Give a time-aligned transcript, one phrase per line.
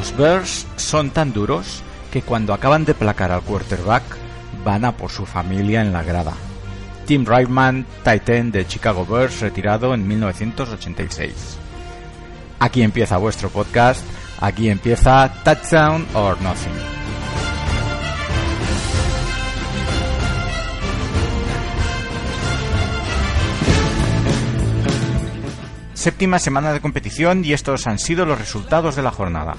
[0.00, 4.02] Los Bears son tan duros que cuando acaban de placar al quarterback
[4.64, 6.32] van a por su familia en la grada.
[7.04, 11.58] Tim Reitman, Titan de Chicago Bears, retirado en 1986.
[12.60, 14.02] Aquí empieza vuestro podcast,
[14.40, 16.72] aquí empieza Touchdown or Nothing.
[25.92, 29.56] Séptima semana de competición y estos han sido los resultados de la jornada.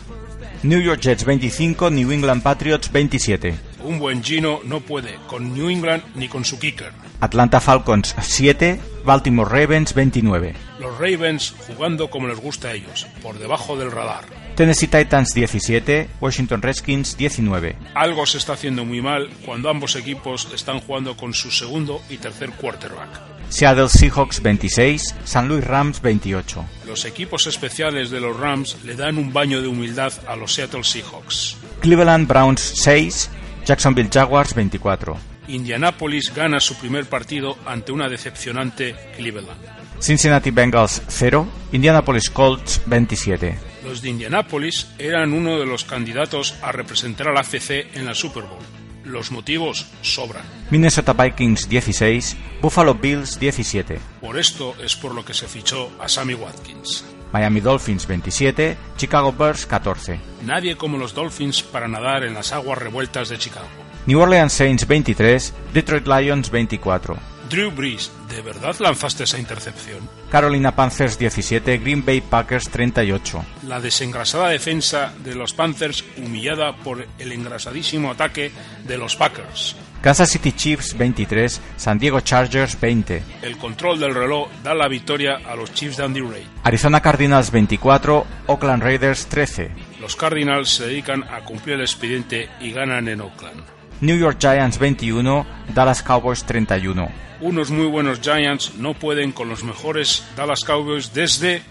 [0.64, 3.56] New York Jets 25, New England Patriots 27.
[3.84, 6.92] Un buen Gino no puede con New England ni con su kicker.
[7.20, 10.54] Atlanta Falcons 7, Baltimore Ravens 29.
[10.80, 14.26] Los Ravens jugando como les gusta a ellos, por debajo del radar.
[14.62, 17.76] Tennessee Titans 17, Washington Redskins 19.
[17.96, 22.18] Algo se está haciendo muy mal cuando ambos equipos están jugando con su segundo y
[22.18, 23.10] tercer quarterback.
[23.50, 26.64] Seattle Seahawks 26, San Luis Rams 28.
[26.86, 30.84] Los equipos especiales de los Rams le dan un baño de humildad a los Seattle
[30.84, 31.58] Seahawks.
[31.80, 33.32] Cleveland Browns 6,
[33.66, 35.18] Jacksonville Jaguars 24.
[35.48, 39.58] Indianapolis gana su primer partido ante una decepcionante Cleveland.
[40.00, 43.71] Cincinnati Bengals 0, Indianapolis Colts 27.
[43.84, 48.44] Los de Indianapolis eran uno de los candidatos a representar al AFC en la Super
[48.44, 50.44] Bowl los motivos sobran.
[50.70, 54.00] Minnesota Vikings 16, Buffalo Bills 17.
[54.22, 57.06] Por esto es por lo que se fichó a Sammy Watkins.
[57.32, 60.20] Miami Dolphins 27, Chicago Bears 14.
[60.46, 63.68] Nadie como los Dolphins para nadar en las aguas revueltas de Chicago.
[64.06, 67.18] New Orleans Saints 23, Detroit Lions 24.
[67.50, 70.21] Drew Brees, ¿de verdad lanzaste esa intercepción?
[70.32, 73.44] Carolina Panthers 17, Green Bay Packers 38.
[73.68, 78.50] La desengrasada defensa de los Panthers humillada por el engrasadísimo ataque
[78.88, 79.76] de los Packers.
[80.02, 83.22] Kansas City Chiefs 23, San Diego Chargers 20.
[83.42, 86.48] El control del reloj da la victoria a los Chiefs de Andy Reid.
[86.64, 89.70] Arizona Cardinals 24, Oakland Raiders 13.
[90.00, 93.81] Los Cardinals se dedican a cumplir el expediente y ganan en Oakland.
[94.02, 99.64] New York Giants 21, Dallas Cowboys 31 unos muy buenos Giants no pueden con los
[99.64, 101.62] mejores Dallas Cowboys desde...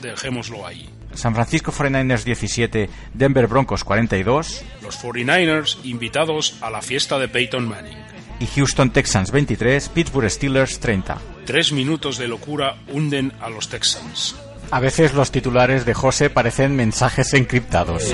[0.00, 0.88] dejémoslo ahí.
[1.14, 4.62] San Francisco 49ers 17, Denver Broncos 42.
[4.82, 7.98] Los 49ers invitados a la fiesta de Peyton Manning.
[8.40, 11.18] Y Houston Texans 23, Pittsburgh Steelers 30.
[11.44, 14.36] Tres minutos de locura hunden a los Texans.
[14.70, 18.12] A veces los titulares de José parecen mensajes encriptados.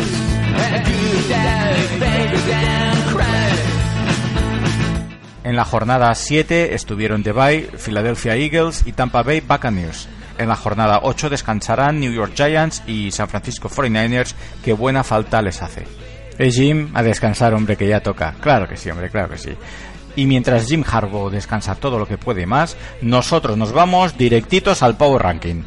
[5.42, 10.06] En la jornada 7 estuvieron The Bay, Philadelphia Eagles y Tampa Bay Buccaneers.
[10.36, 15.40] En la jornada 8 descansarán New York Giants y San Francisco 49ers, que buena falta
[15.40, 15.86] les hace.
[16.38, 18.34] Eh, Jim, a descansar, hombre, que ya toca.
[18.40, 19.50] Claro que sí, hombre, claro que sí.
[20.16, 24.96] Y mientras Jim Harbaugh descansa todo lo que puede más, nosotros nos vamos directitos al
[24.96, 25.62] Power Ranking.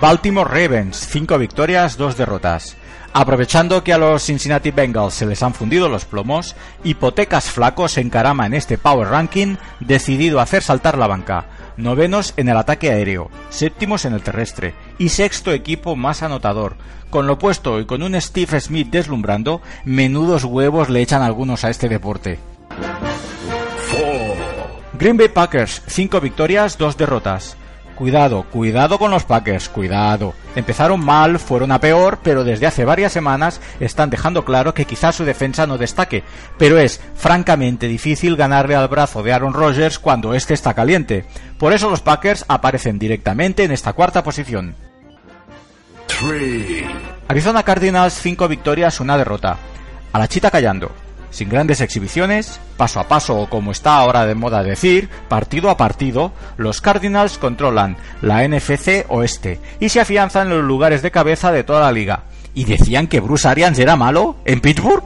[0.00, 2.76] Baltimore Ravens, 5 victorias, 2 derrotas.
[3.18, 6.54] Aprovechando que a los Cincinnati Bengals se les han fundido los plomos,
[6.84, 11.46] Hipotecas Flacos encarama en este Power Ranking decidido a hacer saltar la banca.
[11.78, 16.76] Novenos en el ataque aéreo, séptimos en el terrestre y sexto equipo más anotador.
[17.08, 21.70] Con lo puesto y con un Steve Smith deslumbrando, menudos huevos le echan algunos a
[21.70, 22.38] este deporte.
[24.98, 27.56] Green Bay Packers, 5 victorias, 2 derrotas.
[27.96, 30.34] Cuidado, cuidado con los Packers, cuidado.
[30.54, 35.16] Empezaron mal, fueron a peor, pero desde hace varias semanas están dejando claro que quizás
[35.16, 36.22] su defensa no destaque,
[36.58, 41.24] pero es francamente difícil ganarle al brazo de Aaron Rodgers cuando éste está caliente.
[41.58, 44.76] Por eso los Packers aparecen directamente en esta cuarta posición.
[47.28, 49.56] Arizona Cardinals 5 victorias, una derrota.
[50.12, 50.92] A la chita callando
[51.36, 55.76] sin grandes exhibiciones, paso a paso o como está ahora de moda decir, partido a
[55.76, 61.52] partido, los Cardinals controlan la NFC Oeste y se afianzan en los lugares de cabeza
[61.52, 62.22] de toda la liga.
[62.54, 65.04] ¿Y decían que Bruce Arians era malo en Pittsburgh?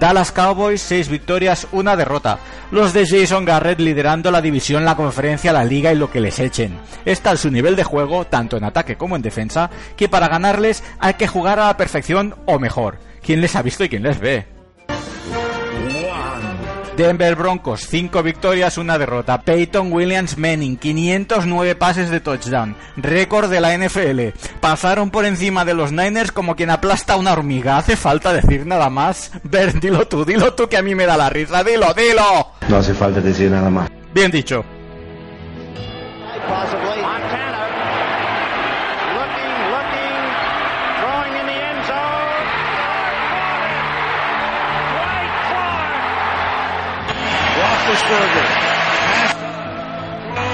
[0.00, 2.38] Dallas Cowboys, 6 victorias, una derrota.
[2.70, 6.38] Los de Jason Garrett liderando la división, la conferencia, la liga y lo que les
[6.38, 6.78] echen.
[7.04, 10.82] Está en su nivel de juego, tanto en ataque como en defensa, que para ganarles
[10.98, 12.98] hay que jugar a la perfección o mejor.
[13.26, 14.46] ¿Quién les ha visto y quién les ve?
[16.96, 19.42] Denver Broncos, 5 victorias, una derrota.
[19.42, 22.76] Peyton Williams Manning, 509 pases de touchdown.
[22.96, 24.38] Récord de la NFL.
[24.60, 27.76] Pasaron por encima de los Niners como quien aplasta una hormiga.
[27.76, 29.32] ¿Hace falta decir nada más?
[29.42, 31.64] Ver, dilo tú, dilo tú que a mí me da la risa.
[31.64, 32.52] Dilo, dilo.
[32.68, 33.90] No hace falta decir nada más.
[34.14, 34.64] Bien dicho.
[48.06, 48.22] Goes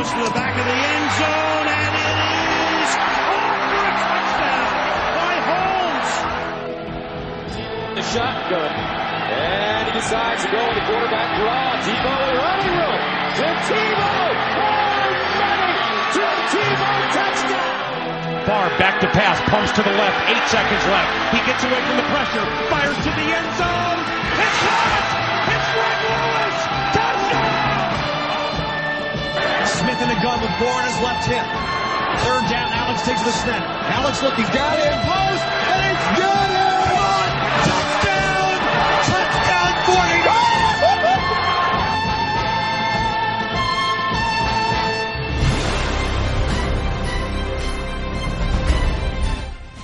[0.08, 2.16] to the back of the end zone, and it
[2.81, 4.72] is off for a touchdown
[5.20, 6.12] by Holmes.
[7.93, 8.72] The shotgun.
[8.72, 11.76] And he decides to go with the quarterback draw.
[11.84, 13.00] Tebow running room.
[13.37, 14.00] To Tebow.
[14.00, 15.76] Oh, More money.
[16.16, 16.25] To
[16.56, 17.05] Tebow.
[17.12, 18.48] Touchdown.
[18.48, 21.37] Barr back to pass, pumps to the left, eight seconds left.
[21.37, 24.00] He gets away from the pressure, fires to the end zone.
[24.40, 25.51] It's caught!
[30.02, 31.46] In the gun with Bourne his left hip.
[32.26, 33.62] Third down, Alex takes the snap.
[33.99, 36.50] Alex looking, got it, post, and it's good!
[37.70, 38.52] Touchdown!
[39.08, 40.32] Touchdown 40!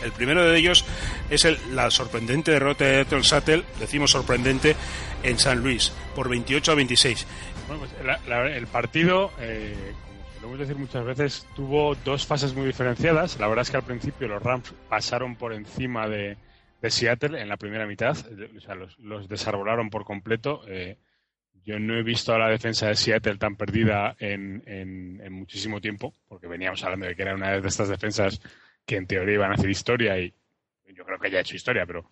[0.04, 0.84] El primero de ellos
[1.28, 4.76] es el- la sorprendente derrota de Seattle Sattel, decimos sorprendente,
[5.24, 7.26] en San Luis, por 28 a 26.
[7.66, 9.92] Bueno, pues la- la- el partido, eh,
[10.48, 13.38] como solemos decir muchas veces, tuvo dos fases muy diferenciadas.
[13.38, 16.36] La verdad es que al principio los Rams pasaron por encima de,
[16.80, 18.16] de Seattle en la primera mitad,
[18.56, 20.62] o sea, los, los desarbolaron por completo.
[20.66, 20.96] Eh,
[21.64, 25.82] yo no he visto a la defensa de Seattle tan perdida en, en- en muchísimo
[25.82, 28.40] tiempo, porque veníamos hablando de que era una de estas defensas
[28.86, 30.32] que en teoría iban a hacer historia y
[30.94, 32.08] yo creo que ya ha hecho historia, pero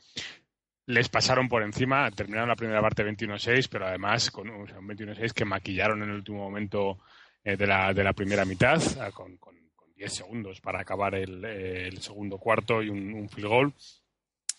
[0.85, 4.89] les pasaron por encima, terminaron la primera parte 21-6, pero además con o sea, un
[4.89, 6.99] 21-6 que maquillaron en el último momento
[7.47, 11.15] eh, de, la, de la primera mitad, ah, con, con- con 10 segundos para acabar
[11.15, 13.73] el, eh, el segundo cuarto y un, un field goal.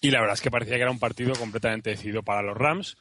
[0.01, 2.95] Y la verdad es que parecía que era un partido completamente decidido para los Rams,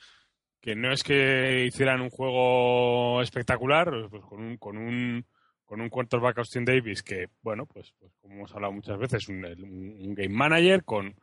[0.61, 5.25] que no es que hicieran un juego espectacular, pues con un, con un,
[5.65, 9.45] con un quarterback Austin Davis que, bueno, pues, pues como hemos hablado muchas veces, un,
[9.45, 11.15] un- game manager con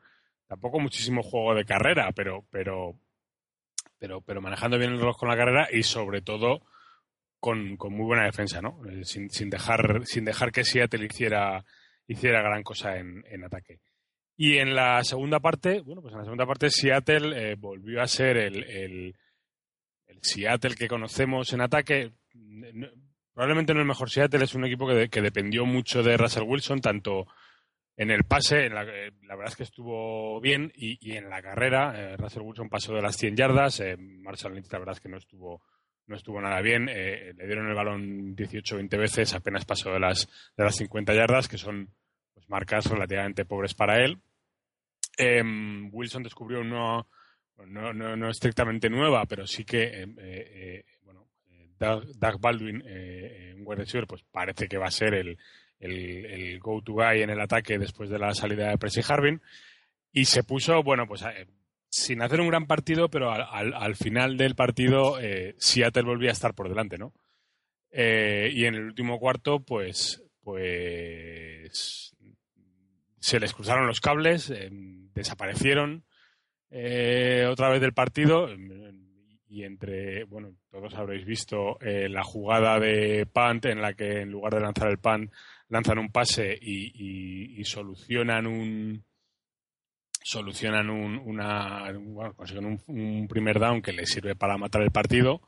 [0.47, 2.95] tampoco muchísimo juego de carrera, pero, pero,
[3.99, 6.61] pero, pero manejando bien el reloj con la carrera y sobre todo
[7.43, 8.79] con, con muy buena defensa, ¿no?
[8.89, 11.65] Eh, sin, sin dejar, sin dejar que Seattle hiciera,
[12.07, 13.81] hiciera gran cosa en, en ataque.
[14.37, 18.07] Y en la segunda parte, bueno, pues en la segunda parte Seattle eh, volvió a
[18.07, 19.15] ser el, el,
[20.21, 22.13] Seattle que conocemos en ataque.
[23.33, 26.43] Probablemente no el mejor Seattle, es un equipo que, de- que dependió mucho de Russell
[26.47, 27.27] Wilson, tanto
[27.97, 32.15] en el pase, en la, eh, verdad es que estuvo bien, y, en la carrera,
[32.15, 35.17] Russell Wilson pasó de las 100 yardas, eh, Marshall Lynch la verdad es que no
[35.17, 35.61] estuvo,
[36.07, 40.27] no estuvo nada bien, eh, le dieron el balón 18-20 veces, apenas pasó de las,
[40.57, 41.89] de las 50 yardas, que son
[42.33, 44.19] pues, marcas relativamente pobres para él.
[45.17, 47.05] Em, Wilson descubrió una,
[47.67, 51.27] no, no, no estrictamente nueva, pero sí que, eh, eh, eh, bueno,
[51.79, 55.37] Doug, Baldwin, un wide receiver, pues parece que va a ser el,
[55.79, 59.41] el, go-to guy en el ataque después de la salida de Presi Harvin.
[60.11, 61.23] Y se puso, bueno, pues
[61.95, 66.31] sin hacer un gran partido, pero al, al- al final del partido eh, Seattle volvía
[66.31, 67.13] a estar por delante, ¿no?
[67.91, 72.15] Eh, y en el último cuarto, pues, pues
[73.19, 76.03] se les cruzaron los cables, eh, desaparecieron
[76.71, 78.47] eh, otra vez del partido
[79.47, 84.31] y entre, bueno, todos habréis visto eh, la jugada de punt en la que en
[84.31, 85.31] lugar de lanzar el punt
[85.69, 89.05] lanzan un pase y solucionan un
[90.23, 94.91] solucionan un, una bueno, consiguen un, un primer down que les sirve para matar el
[94.91, 95.41] partido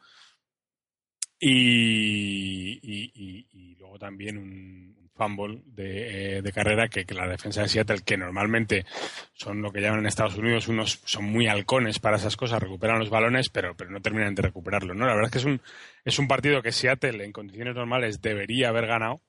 [1.40, 7.28] y, y- y- y luego también un fumble de, eh, de carrera que, que la
[7.28, 8.86] defensa de Seattle, que normalmente
[9.34, 13.00] son lo que llaman en Estados Unidos unos son muy halcones para esas cosas, recuperan
[13.00, 14.94] los balones, pero, pero no terminan de recuperarlo.
[14.94, 15.06] ¿no?
[15.06, 15.62] La verdad es que es un,
[16.04, 19.22] es un partido que Seattle en condiciones normales debería haber ganado,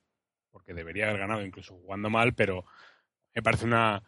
[0.50, 2.64] porque debería haber ganado incluso jugando mal, pero
[3.34, 4.02] me parece una,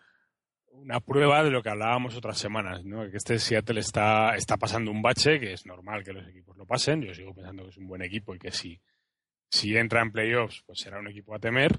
[0.81, 3.11] una prueba de lo que hablábamos otras semanas, ¿no?
[3.11, 6.67] que este Seattle está, está pasando un bache, que es normal que los equipos lo
[6.67, 8.81] pasen, yo sigo pensando que es un buen equipo y que si,
[9.51, 11.79] si entra en playoffs, pues será un equipo a temer,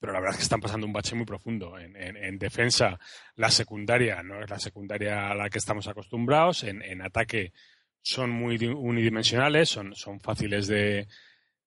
[0.00, 1.76] pero la verdad es que están pasando un bache muy profundo.
[1.78, 2.98] En, en- en defensa,
[3.34, 7.52] la secundaria no es la secundaria a la que estamos acostumbrados, en, en ataque
[8.00, 11.08] son muy di- unidimensionales, son, son fáciles de,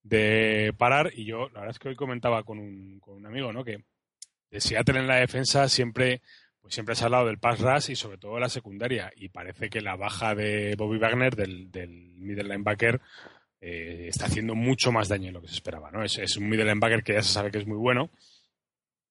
[0.03, 3.51] de parar, y yo la verdad es que hoy comentaba con un, con un amigo,
[3.51, 3.63] ¿no?
[3.65, 3.83] que
[4.51, 6.21] de Seattle en la defensa siempre
[6.61, 9.29] pues siempre se ha hablado del pass rush y sobre todo de la secundaria y
[9.29, 13.01] parece que la baja de Bobby Wagner del, del middle linebacker
[13.59, 16.03] eh, está haciendo mucho más daño de lo que se esperaba ¿no?
[16.03, 18.11] es, es un middle linebacker que ya se sabe que es muy bueno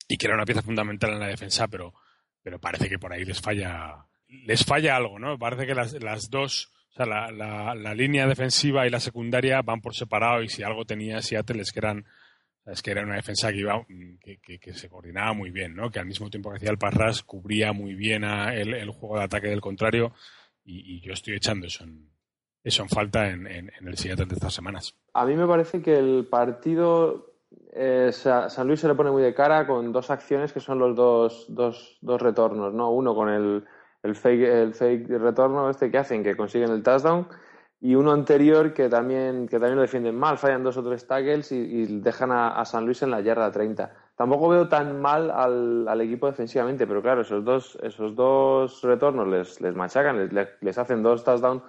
[0.06, 1.94] y que era una pieza fundamental en la defensa pero,
[2.42, 5.38] pero parece que por ahí les falla les falla algo ¿no?
[5.38, 9.62] parece que las, las dos o sea, la, la, la línea defensiva y la secundaria
[9.62, 12.04] van por separado y si algo tenía Seattle es que eran
[12.67, 15.75] es que era una defensa que iba mm, que, que- que se coordinaba muy bien,
[15.75, 15.90] ¿no?
[15.90, 18.90] Que al mismo tiempo que hacía el pass rush cubría muy bien a el, el
[18.90, 20.12] juego de ataque del contrario
[20.64, 22.11] y, y yo estoy echando eso en,
[22.62, 24.95] eso en falta en, el siguiente de estas semanas.
[25.14, 27.33] A mí me parece que el partido
[27.73, 30.95] eh, San Luis se le pone muy de cara con dos acciones que son los
[30.95, 32.90] dos, dos, dos retornos, ¿no?
[32.90, 33.64] Uno con el,
[34.02, 37.26] el, fake, el fake retorno este que hacen, que consiguen el touchdown,
[37.81, 41.51] y uno anterior que también, que también lo defienden mal, fallan dos o tres tackles
[41.51, 43.91] y, dejan a, San Luis en la yarda 30.
[44.17, 49.27] Tampoco veo tan mal al, al, equipo defensivamente, pero claro, esos dos, esos dos retornos
[49.29, 51.63] les, les machacan, les, les hacen dos touchdowns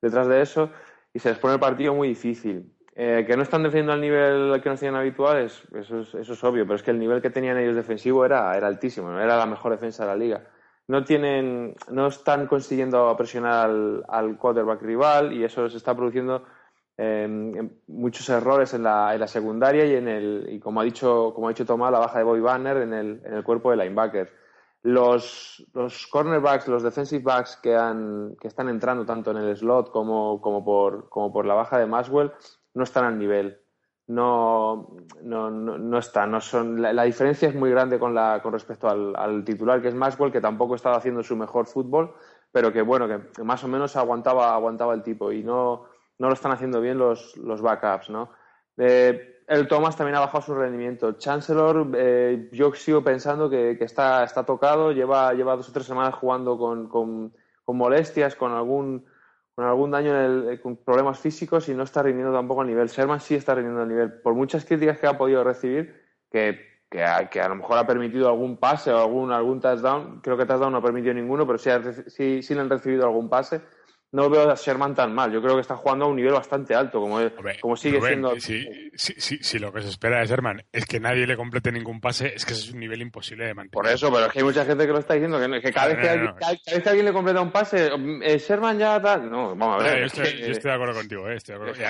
[0.00, 0.70] detrás de eso
[1.12, 2.72] y se les pone el partido muy difícil.
[2.98, 6.44] Eh, que no están defendiendo al nivel que nos tenían habituales, eso es, eso es
[6.44, 9.20] obvio, pero es que el nivel que tenían ellos defensivo era, era altísimo, ¿no?
[9.20, 10.44] era la mejor defensa de la liga.
[10.88, 16.44] No tienen, no están consiguiendo presionar al, al quarterback rival y eso se está produciendo
[16.96, 21.32] eh, muchos errores en la, en la, secundaria y en el, y como ha dicho,
[21.34, 23.78] como ha dicho Tomás, la baja de Bobby Banner en el, en el cuerpo de
[23.78, 24.32] linebacker
[24.86, 29.90] los, los cornerbacks, los defensive backs que, han, que están entrando tanto en el slot
[29.90, 32.30] como, como, por, como por la baja de Maxwell
[32.72, 33.60] no están al nivel.
[34.08, 36.30] No, no, no, están.
[36.30, 39.94] No son, la, diferencia es muy grande con, la, con respecto al, titular, que es
[39.94, 42.14] Maxwell, que tampoco estaba haciendo su mejor fútbol,
[42.52, 45.86] pero que bueno, que más o menos aguantaba, aguantaba el tipo y no,
[46.18, 48.30] no lo están haciendo bien los, los backups, ¿no?
[48.76, 51.12] Eh, el Thomas también ha bajado su rendimiento.
[51.12, 56.14] Chancellor, eh, yo sigo pensando que, está, está tocado, lleva, lleva dos o tres semanas
[56.14, 57.32] jugando con, con,
[57.68, 59.06] molestias, con algún,
[59.56, 62.88] con algún daño, en el, con problemas físicos y no está rindiendo tampoco a nivel.
[62.88, 64.12] Sherman sí está rindiendo a nivel.
[64.20, 65.98] Por muchas críticas que ha podido recibir,
[66.30, 66.60] que,
[66.90, 70.36] que, a, que a lo mejor ha permitido algún pase o algún, algún touchdown, creo
[70.36, 71.70] que touchdown no ha permitido ninguno, pero sí,
[72.08, 73.62] sí, sí le han recibido algún pase
[74.12, 75.32] no veo a Sherman tan mal.
[75.32, 77.18] Yo creo que está jugando a un nivel bastante alto, como,
[77.60, 78.38] como sigue siendo.
[78.40, 78.64] Si,
[78.96, 82.44] si, lo que se espera de Sherman es que nadie le complete ningún pase, es
[82.44, 83.72] que es un nivel imposible de mantener.
[83.72, 85.98] Por eso, pero es que hay mucha gente que lo está diciendo, que, cada, vez
[85.98, 87.90] que alguien, le completa un pase,
[88.22, 89.30] eh, Sherman ya tal.
[89.30, 90.00] No, vamos a ver.
[90.00, 91.38] yo, estoy, de acuerdo contigo, eh,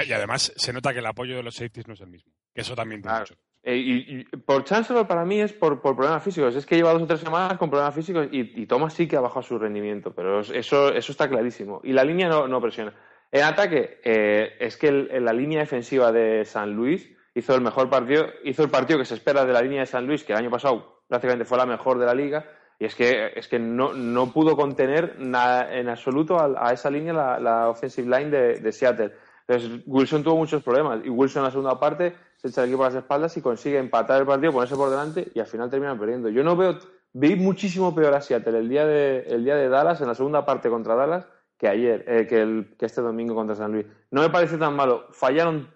[0.07, 2.33] Y, además se nota que el apoyo de los safeties no es el mismo.
[2.55, 3.35] Que eso también tiene mucho.
[3.69, 6.55] Eh, y, por Chancellor para mí es por, problemas físicos.
[6.55, 9.17] Es que lleva dos o tres semanas con problemas físicos y, y Thomas sí que
[9.17, 11.81] ha bajado su rendimiento, pero eso, eso está clarísimo.
[11.83, 12.95] Y la línea no, presiona.
[13.33, 18.27] En ataque, eh, es que la línea defensiva de San Luis hizo el mejor partido,
[18.45, 20.51] hizo el partido que se espera de la línea de San Luis, que el año
[20.51, 22.47] pasado prácticamente fue la mejor de la liga,
[22.79, 27.69] y es que, es que no, no pudo contener en absoluto a, esa línea la,
[27.69, 29.13] offensive line de Seattle.
[29.49, 32.85] Entonces, Wilson tuvo muchos problemas y Wilson en la segunda parte se echa el equipo
[32.85, 35.99] a las espaldas y consigue empatar el partido, ponerse por delante y al final termina
[35.99, 36.29] perdiendo.
[36.29, 36.79] Yo no veo,
[37.13, 40.45] vi muchísimo peor a Seattle el día de, el día de Dallas, en la segunda
[40.45, 41.27] parte contra Dallas,
[41.59, 43.87] que ayer, eh, que, el, que este domingo contra San Luis.
[44.11, 45.07] No me parece tan malo.
[45.13, 45.71] Fallaron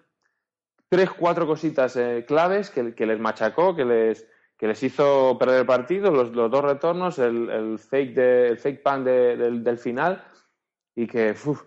[0.89, 5.61] tres, cuatro cositas eh, claves que, que, les machacó, que les, que les hizo perder
[5.61, 9.77] el partido, los, dos retornos, el, el, fake, de, el fake pan de, del, del,
[9.77, 10.23] final
[10.95, 11.63] y que, uf,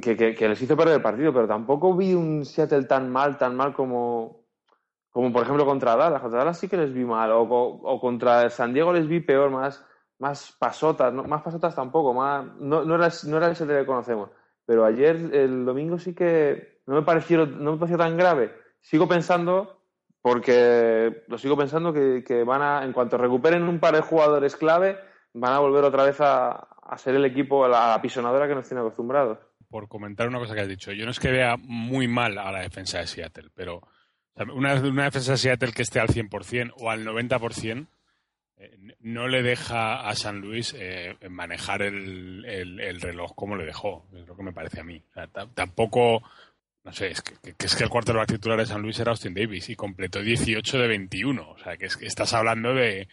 [0.00, 3.54] que, que, les hizo perder el partido, pero tampoco vi un Seattle tan mal, tan
[3.54, 4.46] mal como,
[5.10, 6.22] como por ejemplo contra Dallas.
[6.22, 9.50] Contra Dallas sí que les vi mal, o, o, contra San Diego les vi peor,
[9.50, 9.84] más,
[10.18, 13.12] más pasotas, no, más pasotas tampoco, más, no, no, era, el
[13.56, 14.30] Seattle que conocemos.
[14.64, 18.54] Pero ayer, el domingo, sí que no me pareció, no me pareció tan grave.
[18.80, 19.82] Sigo pensando,
[20.22, 24.56] porque lo sigo pensando, que, que van a, en cuanto recuperen un par de jugadores
[24.56, 24.98] clave,
[25.34, 28.80] van a volver otra vez a, a ser el equipo, la apisonadora que nos tiene
[28.80, 30.92] acostumbrados por comentar una cosa que has dicho.
[30.92, 33.82] Yo no es que vea muy mal a la defensa de Seattle, pero
[34.54, 37.86] una, una defensa de Seattle que esté al 100% o al 90%
[38.60, 44.06] eh, no le deja a San Luis eh, manejar el, el, reloj como le dejó,
[44.12, 45.00] es lo que me parece a mí.
[45.54, 46.22] tampoco,
[46.82, 49.68] no sé, es que, es que el quarterback titular de San Luis era Austin Davis
[49.68, 51.50] y completó 18 de 21.
[51.50, 53.06] O sea, que, es que estás hablando de,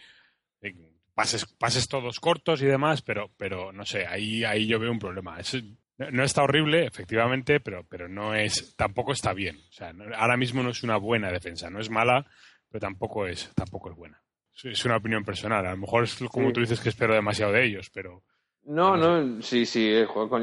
[1.14, 4.98] pases, pases todos cortos y demás, pero, pero no sé, ahí, ahí yo veo un
[4.98, 5.38] problema.
[5.38, 5.56] Es,
[5.98, 9.56] no, está horrible, efectivamente, pero, pero no es, tampoco está bien.
[9.68, 12.26] O sea, ahora mismo no es una buena defensa, no es mala,
[12.68, 14.22] pero tampoco es, tampoco es buena.
[14.62, 15.66] Es una opinión personal.
[15.66, 18.22] A lo mejor es como tú dices que espero demasiado de ellos, pero.
[18.64, 20.38] No, no, sí, sí, el juego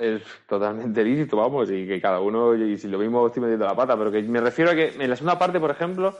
[0.00, 3.76] es totalmente lícito, vamos, y que cada uno, y si lo mismo estoy metiendo la
[3.76, 6.16] pata, pero que me refiero a que en la segunda parte, por ejemplo,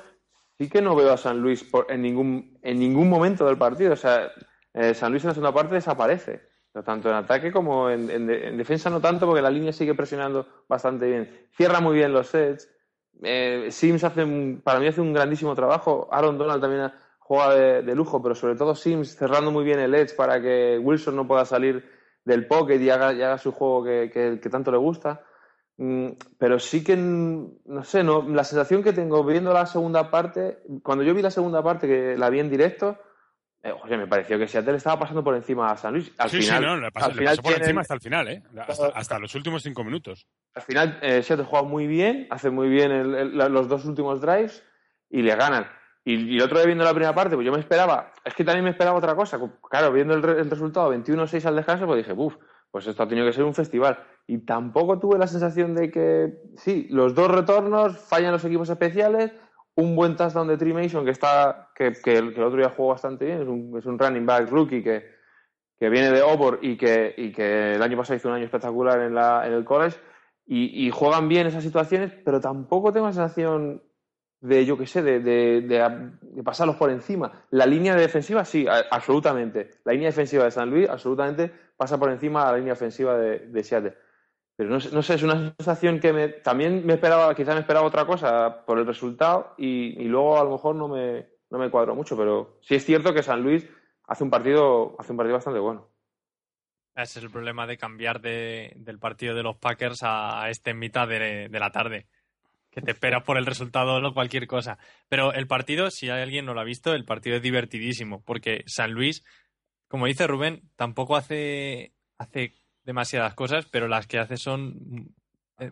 [0.58, 3.94] sí que no veo a San Luis en, ningún, en ningún momento del partido.
[3.94, 4.30] O sea,
[4.74, 9.00] eh, San Luis en la segunda parte desaparece tanto en ataque como en, defensa no
[9.00, 11.48] tanto, porque la línea sigue presionando bastante bien.
[11.52, 12.68] Cierra muy bien los sets.
[13.22, 14.24] Eh, Sims hace,
[14.62, 16.08] para mí hace un grandísimo trabajo.
[16.10, 20.14] Aaron Donald también juega de, lujo, pero sobre todo Sims cerrando muy bien el edge
[20.14, 21.84] para que Wilson no pueda salir
[22.24, 25.24] del pocket y haga, su juego que, tanto le gusta.
[25.78, 30.62] Mm, pero sí que, no sé, no, la sensación que tengo viendo la segunda parte,
[30.82, 32.98] cuando yo vi la segunda parte, que la vi en directo,
[33.62, 36.12] eh, José, me pareció que Seattle estaba pasando por encima a San Luis.
[36.18, 37.94] Al sí, final, sí, no, le pasó, al le final pasó por tienen- encima hasta
[37.94, 38.42] el final, ¿eh?
[38.68, 40.26] Hasta, hasta los últimos cinco minutos.
[40.54, 44.20] Al final, eh, Seattle juega muy bien, hace muy bien el- el- los dos últimos
[44.20, 44.62] drives
[45.10, 45.66] y le ganan.
[46.04, 48.44] Y, y el otro día viendo la primera parte, pues yo me esperaba, es que
[48.44, 49.38] también me esperaba otra cosa.
[49.68, 52.36] Claro, viendo el, el resultado 21-6 al descanso, pues dije, uff,
[52.70, 53.98] pues esto ha tenido que ser un festival.
[54.28, 59.32] Y tampoco tuve la sensación de que, sí, los dos retornos, fallan los equipos especiales,
[59.76, 62.90] un buen touchdown de Trey Mason que está, que, el, que el otro día jugó
[62.90, 65.10] bastante bien, es un, es un running back rookie que,
[65.78, 69.00] que viene de Obor y que, y que el año pasado hizo un año espectacular
[69.00, 69.98] en, la, en el college
[70.48, 73.82] y, juegan bien esas situaciones, pero tampoco tengo la sensación
[74.40, 77.32] de, yo qué sé, de, de- pasarlos por encima.
[77.50, 79.70] La línea defensiva, sí, a- absolutamente.
[79.84, 83.40] La línea defensiva de San Luis, absolutamente, pasa por encima de la línea ofensiva de,
[83.40, 83.94] de Seattle.
[84.56, 88.06] Pero no, no sé, es una sensación que también me esperaba, quizá me esperaba otra
[88.06, 92.16] cosa por el resultado y, luego a lo mejor no me, no me cuadro mucho,
[92.16, 93.68] pero sí es cierto que San Luis
[94.06, 95.90] hace un partido, hace un partido bastante bueno.
[96.94, 100.78] Ese es el problema de cambiar de- del partido de los Packers a este en
[100.78, 102.06] mitad de, de la tarde.
[102.70, 104.78] Que te esperas por el resultado o cualquier cosa.
[105.08, 108.22] Pero el partido, si alguien no lo ha visto, el partido es divertidísimo.
[108.22, 109.24] Porque San Luis,
[109.88, 112.54] como dice Rubén, tampoco hace, hace
[112.86, 115.14] demasiadas cosas, pero las que hace son
[115.58, 115.70] eh,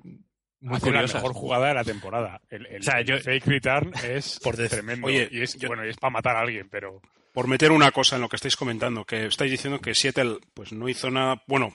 [0.60, 2.40] muy Hace la mejor jugada de la temporada.
[2.50, 5.06] El, el O sea, yo- fake return es Por tremendo.
[5.06, 7.00] Oye, y es, yo- bueno, y es para matar a alguien, pero
[7.32, 10.72] por meter una cosa en lo que estáis comentando, que estáis diciendo que Seattle pues
[10.72, 11.74] no hizo nada, bueno,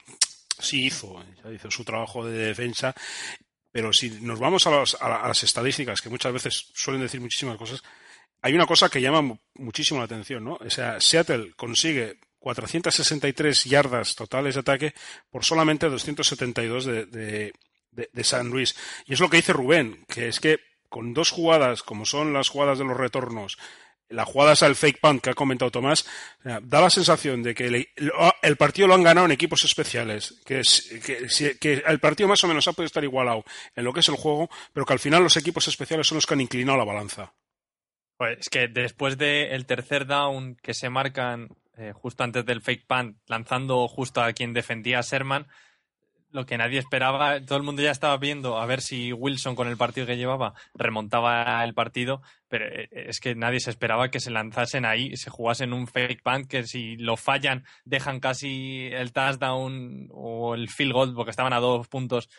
[0.59, 2.93] sí hizo, ya hizo su trabajo de defensa,
[3.71, 7.57] pero si nos vamos a, los- a las estadísticas, que muchas veces suelen decir muchísimas
[7.57, 7.83] cosas,
[8.41, 10.53] hay una cosa que llama mu- muchísimo la atención, ¿no?
[10.61, 14.93] O sea, Seattle consigue 463 yardas totales de ataque
[15.29, 17.53] por solamente 272 de, de,
[17.91, 18.75] de- de San Luis.
[19.05, 22.49] Y es lo que dice Rubén, que es que con dos jugadas, como son las
[22.49, 23.57] jugadas de los retornos,
[24.07, 26.03] las jugadas al fake punt que ha comentado Tomás,
[26.43, 27.87] da la sensación de que el,
[28.41, 32.43] el partido lo han ganado en equipos especiales, que, es- que, que el partido más
[32.43, 33.43] o menos ha podido estar igualado
[33.75, 36.25] en lo que es el juego, pero que al final los equipos especiales son los
[36.25, 37.33] que han inclinado la balanza.
[38.17, 41.49] Pues es que después del tercer down que se marcan
[41.79, 45.47] eh, justo antes del fake punt, lanzando justo a quien defendía a Sherman,
[46.31, 49.67] lo que nadie esperaba, todo el mundo ya estaba viendo a ver si Wilson con
[49.67, 54.19] el partido que llevaba remontaba el partido, pero eh, es que nadie se esperaba que
[54.19, 59.11] se lanzasen ahí, se jugasen un fake punt que si lo fallan dejan casi el
[59.11, 62.29] touchdown o el field goal porque estaban a dos puntos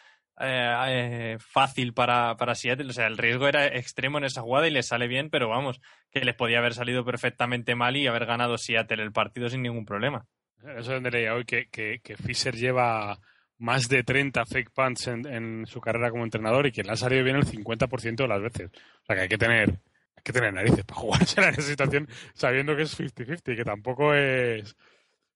[0.40, 2.90] eh, eh, fácil para, para Seattle.
[2.90, 5.80] O sea, el riesgo era extremo en esa jugada y les sale bien, pero vamos,
[6.10, 9.84] que les podía haber salido perfectamente mal y haber ganado Seattle el partido sin ningún
[9.84, 10.26] problema.
[10.60, 13.18] eso es donde leía hoy que, que, que Fisher lleva
[13.58, 16.96] más de 30 fake punts en, en su carrera como entrenador y que le ha
[16.96, 18.70] salido bien el 50% de las veces.
[19.02, 22.08] O sea que hay que tener, hay que tener narices para jugarse en esa situación
[22.32, 24.76] sabiendo que es 50-50 y que tampoco es...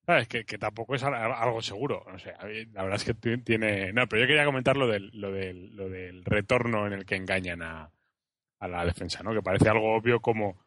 [0.06, 0.28] ¿Sabes?
[0.28, 2.04] Que, tampoco es al- algo seguro.
[2.10, 3.92] No sé, a mí la verdad es que ti- tiene...
[3.92, 7.16] No, pero yo quería comentar lo del, lo del, lo del retorno en el que
[7.16, 7.90] engañan a,
[8.60, 9.32] a la defensa, ¿no?
[9.32, 10.58] Que parece algo obvio como...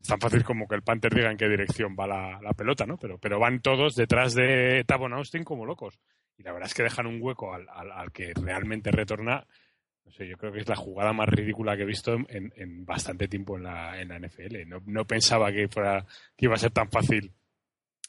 [0.00, 2.98] Es tan fácil como que el Panther diga en qué dirección va la, pelota, ¿no?
[2.98, 5.98] Pero, pero van todos detrás de Tavon Austin como locos.
[6.36, 9.46] Y la verdad es que dejan un hueco al, al, al que realmente retorna.
[10.04, 12.84] No sé, yo creo que es la jugada más ridícula que he visto en- en
[12.84, 14.68] bastante tiempo en la, en la NFL.
[14.68, 16.04] No, no pensaba que, fuera,
[16.36, 17.32] que iba a ser tan fácil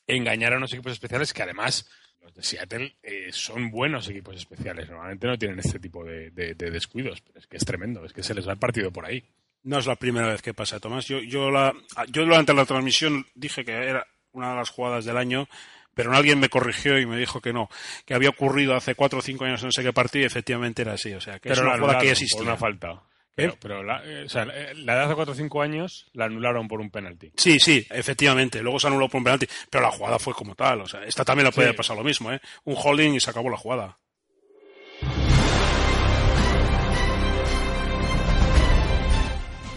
[0.08, 1.90] engañar a unos equipos especiales que además
[2.22, 4.90] los de Seattle eh, son buenos equipos especiales.
[4.90, 8.14] Normalmente no tienen este tipo de, de- de descuidos, pero es que es tremendo, es
[8.14, 9.24] que se les va el partido por ahí.
[9.64, 11.06] No es la primera vez que pasa, Tomás.
[11.08, 11.74] Yo, yo, la,
[12.10, 15.48] yo durante la transmisión dije que era una de las jugadas del año,
[15.96, 17.70] pero alguien me corrigió y me dijo que no,
[18.06, 20.82] que había ocurrido hace cuatro o cinco años en no sé qué partido y efectivamente
[20.84, 21.14] era así.
[21.14, 22.38] O sea, que es pero una la jugada que existía.
[22.38, 23.02] por una falta.
[23.36, 26.26] Pero, pero la, eh, o sea, eh, la de hace 4 o 5 años la
[26.26, 27.32] anularon por un penalti.
[27.36, 28.62] Sí, sí, efectivamente.
[28.62, 30.82] Luego se anuló por un penalti, pero la jugada fue como tal.
[30.82, 31.76] O sea, esta también la puede Sí.
[31.76, 32.40] pasado lo mismo, ¿eh?
[32.64, 33.98] Un holding y se acabó la jugada.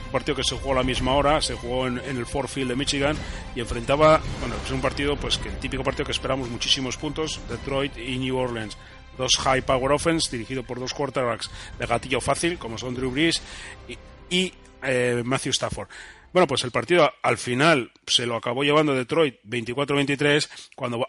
[0.07, 2.49] Un partido que se jugó a la misma hora, se jugó en, en el Ford
[2.49, 3.14] Field de Michigan
[3.55, 7.40] y enfrentaba, bueno, es un partido, pues que el típico partido que esperamos muchísimos puntos,
[7.51, 8.79] Detroit y New Orleans.
[9.18, 13.42] Dos high power offense dirigido por dos quarterbacks de gatillo fácil, como son Drew Brees
[14.31, 14.52] y,
[14.83, 15.88] eh, Matthew Stafford.
[16.33, 20.48] Bueno, pues el partido al final se lo acabó llevando Detroit 24-23.
[20.76, 21.07] Cuando,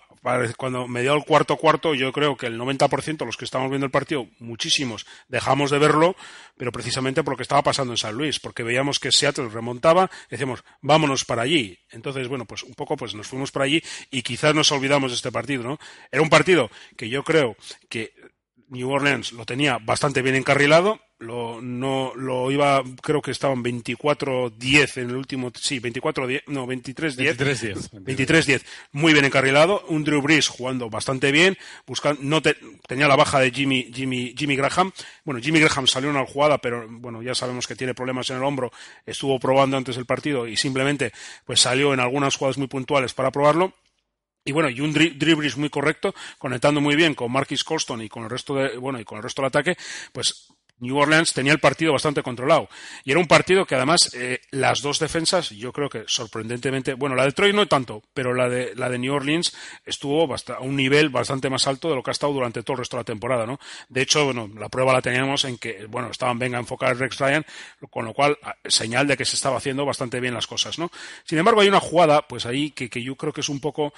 [0.58, 3.72] cuando me dio el cuarto cuarto, yo creo que el 90% de los que estábamos
[3.72, 6.16] viendo el partido, muchísimos, dejamos de verlo,
[6.58, 10.10] pero precisamente por lo que estaba pasando en San Luis, porque veíamos que Seattle remontaba,
[10.30, 11.80] decíamos, vámonos para allí.
[11.92, 15.16] Entonces, bueno, pues un poco pues nos fuimos para allí y quizás nos olvidamos de
[15.16, 15.80] este partido, ¿no?
[16.12, 17.56] Era un partido que yo creo
[17.90, 18.14] que
[18.70, 24.98] New Orleans lo tenía bastante bien encarrilado, lo, no, lo iba, creo que estaban 24-10
[25.02, 27.36] en el último, sí, 24-10, no, 23-10.
[27.36, 27.90] 23-10.
[28.04, 28.64] 23-10.
[28.94, 29.84] Muy bien encarrilado.
[29.90, 31.58] Un Drew Brees jugando bastante bien.
[31.86, 32.56] Buscando, no te-
[32.88, 34.92] tenía la baja de Jimmy, Jimmy, Jimmy Graham.
[35.26, 38.38] Bueno, Jimmy Graham salió en una jugada, pero bueno, ya sabemos que tiene problemas en
[38.38, 38.72] el hombro.
[39.06, 41.12] Estuvo probando antes del partido y simplemente
[41.46, 43.74] pues salió en algunas jugadas muy puntuales para probarlo.
[44.46, 48.02] Y bueno, y un dri- Drew Brees muy correcto, conectando muy bien con Marquis Colston
[48.02, 49.76] y con el resto de, bueno, y con el resto del ataque,
[50.14, 50.48] pues
[50.80, 52.70] New Orleans tenía el partido bastante controlado.
[53.04, 57.16] Y era un partido que además eh, las dos defensas, yo creo que sorprendentemente, bueno,
[57.16, 59.54] la de Detroit no tanto, pero la de, la de New Orleans
[59.86, 62.80] estuvo a un nivel bastante más alto de lo que ha estado durante todo el
[62.80, 63.60] resto de la temporada, ¿no?
[63.90, 67.18] De hecho, bueno, la prueba la teníamos en que, bueno, estaban venga a enfocar Rex
[67.20, 67.46] Ryan,
[67.90, 70.90] con lo cual, a- señal de que se estaba haciendo bastante bien las cosas, ¿no?
[71.24, 73.94] Sin embargo, hay una jugada, pues ahí, que, que yo creo que es un poco,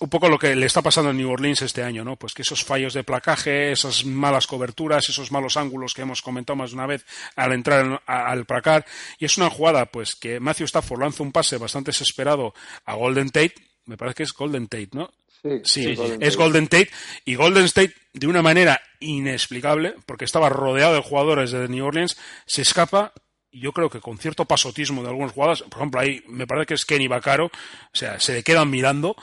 [0.00, 2.16] un poco lo que le está pasando a New Orleans este año, ¿no?
[2.16, 6.56] Pues que esos fallos de placaje, esas malas coberturas, esos malos ángulos que hemos comentado
[6.56, 8.84] más de una vez al entrar en- a- al placar,
[9.18, 12.52] y es una jugada, pues que Matthew Stafford lanza un pase bastante desesperado
[12.84, 13.54] a Golden Tate,
[13.86, 15.10] me parece que es Golden Tate, ¿no?
[15.42, 16.36] Sí, Sí, Golden es Tate.
[16.42, 16.90] Golden Tate
[17.24, 22.16] y Golden State de una manera inexplicable, porque estaba rodeado de jugadores de New Orleans,
[22.46, 23.12] se escapa
[23.50, 26.66] y yo creo que con cierto pasotismo de algunas jugadas, por ejemplo, ahí me parece
[26.66, 27.50] que es Kenny Vaccaro, o
[27.92, 29.16] sea, se le quedan mirando,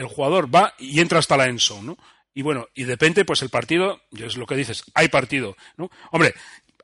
[0.00, 1.98] el jugador va y entra hasta la endzone, ¿no?
[2.32, 5.90] Y bueno, y de repente, pues el partido, es lo que dices, hay partido, ¿no?
[6.10, 6.34] Hombre,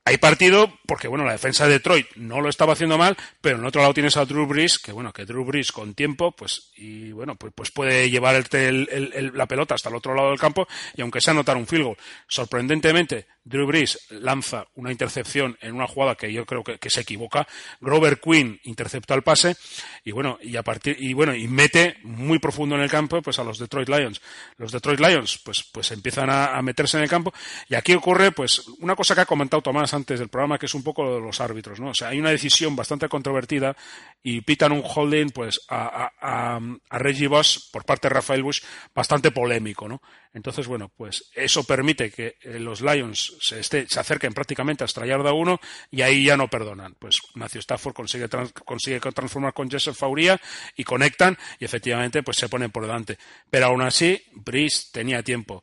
[0.06, 3.64] hay partido porque, bueno, la defensa de Detroit no lo estaba haciendo mal, pero en
[3.64, 7.10] otro lado tienes a Drew Brees, que, bueno, que Drew Brees con tiempo, pues, y
[7.10, 10.30] bueno, pues, pues puede llevar el- el- el- el- la pelota hasta el otro lado
[10.30, 11.96] del campo y aunque sea anotar un field goal.
[12.28, 17.00] Sorprendentemente, Drew Brees lanza una intercepción en una jugada que yo creo que, que se
[17.00, 17.46] equivoca.
[17.80, 19.56] Grover Quinn intercepta el pase
[20.04, 23.38] y bueno, y a partir, y bueno, y mete muy profundo en el campo, pues
[23.40, 24.20] a los Detroit Lions.
[24.58, 27.34] Los Detroit Lions, pues, pues empiezan a, a meterse en el campo
[27.68, 30.74] y aquí ocurre, pues, una cosa que ha comentado Tomás antes del programa, que es
[30.74, 31.90] un poco los árbitros, ¿no?
[31.90, 33.76] O sea, hay una decisión bastante controvertida
[34.22, 38.42] y pitan un holding, pues, a, a, a, a Reggie Bush por parte de Rafael
[38.42, 38.62] Bush
[38.94, 40.00] bastante polémico, ¿no?
[40.34, 45.00] Entonces, bueno, pues eso permite que eh, los Lions se, esté- se acerquen prácticamente hasta
[45.00, 45.58] la yarda 1
[45.90, 46.94] y ahí ya no perdonan.
[46.98, 50.38] Pues Matthew Stafford consigue, trans- consigue transformar con Joseph Fauria
[50.76, 53.16] y conectan y efectivamente pues se ponen por delante.
[53.48, 55.62] Pero aún así, Breeze tenía tiempo.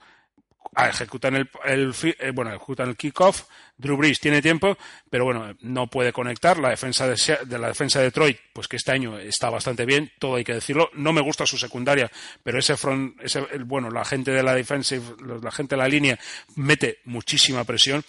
[0.76, 3.44] Ah, ejecutan el, el eh, bueno ejecutan el kickoff.
[3.78, 4.78] Drew Brees tiene tiempo
[5.10, 6.58] pero bueno no puede conectar.
[6.58, 10.12] La defensa de, de la defensa de Detroit pues que este año está bastante bien
[10.20, 10.90] todo hay que decirlo.
[10.94, 12.12] No me gusta su secundaria
[12.44, 15.04] pero ese front ese bueno la gente de la defensive
[15.42, 16.20] la gente de la línea
[16.56, 18.04] mete muchísima presión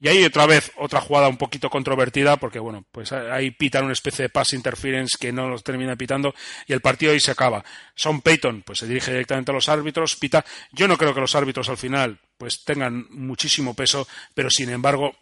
[0.00, 3.92] y ahí otra vez otra jugada un poquito controvertida porque bueno, pues ahí pitan una
[3.94, 6.34] especie de pass interference que no los termina pitando
[6.66, 7.64] y el partido ahí se acaba.
[7.94, 10.44] Son Payton pues se dirige directamente a los árbitros, pita.
[10.72, 15.16] Yo no creo que los árbitros al final pues tengan muchísimo peso, pero sin embargo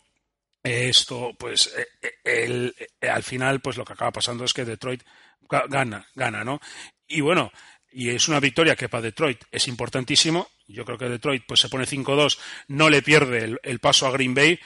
[0.63, 2.11] esto pues eh, eh,
[2.45, 5.03] el- eh, al final pues lo que acaba pasando es que Detroit
[5.49, 6.61] ga- gana, gana, ¿no?
[7.07, 7.53] Y bueno,
[7.93, 10.49] y es una victoria que para Detroit es importantísimo.
[10.69, 14.11] Yo creo que Detroit pues se pone 5-2, no le pierde el, el paso a
[14.11, 14.59] Green Bay,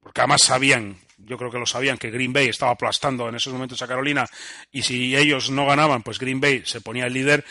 [0.00, 3.52] porque además sabían, yo creo que lo sabían, que Green Bay estaba aplastando en esos
[3.52, 4.26] momentos a Carolina,
[4.70, 7.44] y si ellos no ganaban, pues Green Bay se ponía el líder,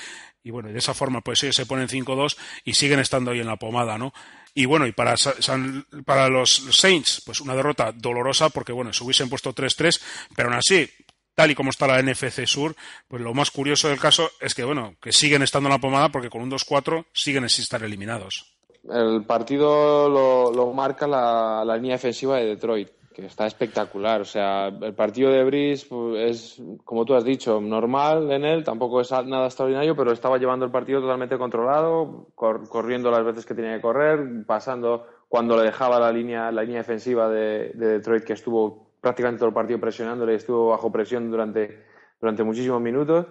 [0.44, 3.48] y bueno, de esa forma pues ellos se ponen 5-2 y siguen estando ahí en
[3.48, 4.14] la pomada, ¿no?
[4.56, 8.92] Y bueno, y para, Sa- San- para los Saints, pues una derrota dolorosa, porque bueno,
[8.94, 10.02] se hubiesen puesto 3-3,
[10.36, 10.90] pero aún así,
[11.36, 12.76] tal y como está la NFC Sur,
[13.08, 16.10] pues lo más curioso del caso es que, bueno, que siguen estando en la pomada
[16.10, 18.56] porque con un 2-4 siguen sin estar eliminados.
[18.89, 24.22] El partido lo, marca la, línea defensiva de Detroit, que está espectacular.
[24.22, 28.63] O sea, el partido de Brice pues, es, como tú has dicho, normal en él,
[28.63, 33.46] tampoco es nada extraordinario, pero estaba llevando el partido totalmente controlado, cor- corriendo las veces
[33.46, 37.88] que tenía que correr, pasando cuando le dejaba la línea, la línea defensiva de, de
[37.88, 41.86] Detroit, que estuvo prácticamente todo el partido presionándole, estuvo bajo presión durante,
[42.20, 43.28] durante muchísimos minutos.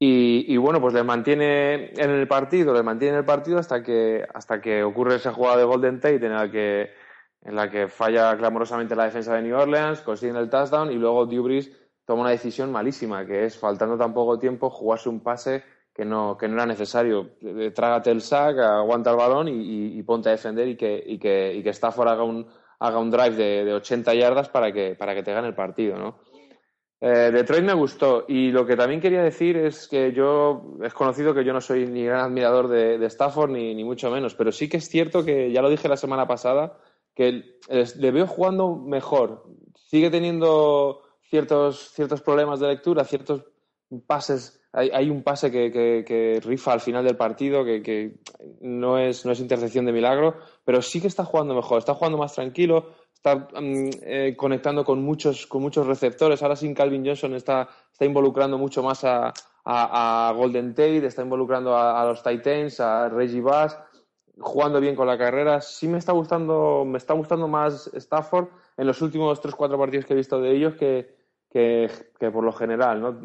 [0.00, 3.82] Y, y, bueno, pues le mantiene en el partido, le mantiene en el partido hasta
[3.82, 6.92] que, hasta que ocurre esa jugada de Golden Tate en la que,
[7.42, 11.26] en la que falla clamorosamente la defensa de New Orleans, consiguen el touchdown y luego
[11.26, 16.04] Dubris toma una decisión malísima, que es, faltando tan poco tiempo, jugarse un pase que
[16.04, 17.30] no, que no era necesario.
[17.40, 21.52] Eh, Trágate el sack, aguanta el balón y, ponte a defender y que, y que,
[21.54, 22.46] y que Stafford haga un,
[22.80, 25.98] haga un drive de, de 80 yardas para que, para que te gane el partido,
[25.98, 26.18] ¿no?
[27.00, 31.32] Eh, Detroit me gustó y lo que también quería decir es que yo es conocido
[31.32, 34.50] que yo no soy ni gran admirador de, de Stafford ni, ni, mucho menos, pero
[34.50, 36.76] sí que es cierto que ya lo dije la semana pasada
[37.14, 39.44] que le veo jugando mejor.
[39.74, 43.44] Sigue teniendo ciertos, ciertos problemas de lectura, ciertos
[44.06, 44.60] pases.
[44.78, 48.20] Hay, hay un pase que, que, que, rifa al final del partido que, que
[48.60, 52.16] no, es, no es intercepción de milagro, pero sí que está jugando mejor, está jugando
[52.16, 56.42] más tranquilo, está mm, eh, conectando con muchos, con muchos receptores.
[56.42, 59.32] Ahora sin Calvin Johnson está, está involucrando mucho más a,
[59.64, 63.76] a, a Golden Tate, está involucrando a, a los Titans, a Reggie Bass,
[64.38, 65.60] jugando bien con la carrera.
[65.60, 70.12] Sí me está gustando, me está gustando más Stafford en los últimos 3-4 partidos que
[70.12, 71.17] he visto de ellos que,
[71.50, 73.18] que, que por lo general,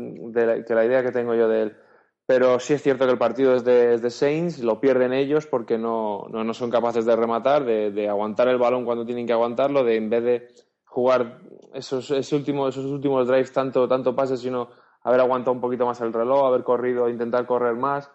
[0.65, 1.77] que la idea que tengo yo de él.
[2.25, 5.45] Pero sí es cierto que el partido es de, es de Saints, lo pierden ellos
[5.45, 9.27] porque no, no, no son capaces de rematar, de, de, aguantar el balón cuando tienen
[9.27, 10.47] que aguantarlo, de en vez de
[10.86, 11.41] jugar
[11.73, 14.69] esos, ese último, esos últimos drives tanto, tanto pases, sino
[15.01, 18.09] haber aguantado un poquito más el reloj, haber corrido, intentar correr más.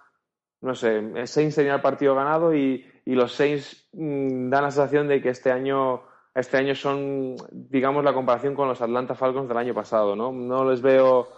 [0.60, 5.06] No sé, Saints tenía el partido ganado y, y los Saints mmm, dan la sensación
[5.06, 6.02] de que este año,
[6.34, 10.32] este año son, digamos, la comparación con los Atlanta Falcons del año pasado, ¿no?
[10.32, 11.28] No les veo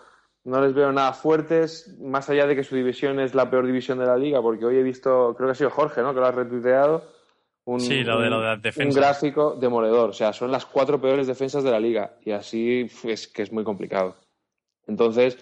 [0.45, 3.99] no les veo nada fuertes, más allá de que su división es la peor división
[3.99, 6.15] de la liga, porque hoy he visto, creo que ha sido Jorge, ¿no?
[6.15, 7.05] Que lo ha retuiteado.
[7.65, 8.97] Un, sí, lo de, lo de las defensas.
[8.97, 10.11] Un gráfico demoledor.
[10.11, 12.17] O sea, son las cuatro peores defensas de la liga.
[12.25, 14.17] Y así es que es muy complicado.
[14.87, 15.39] Entonces.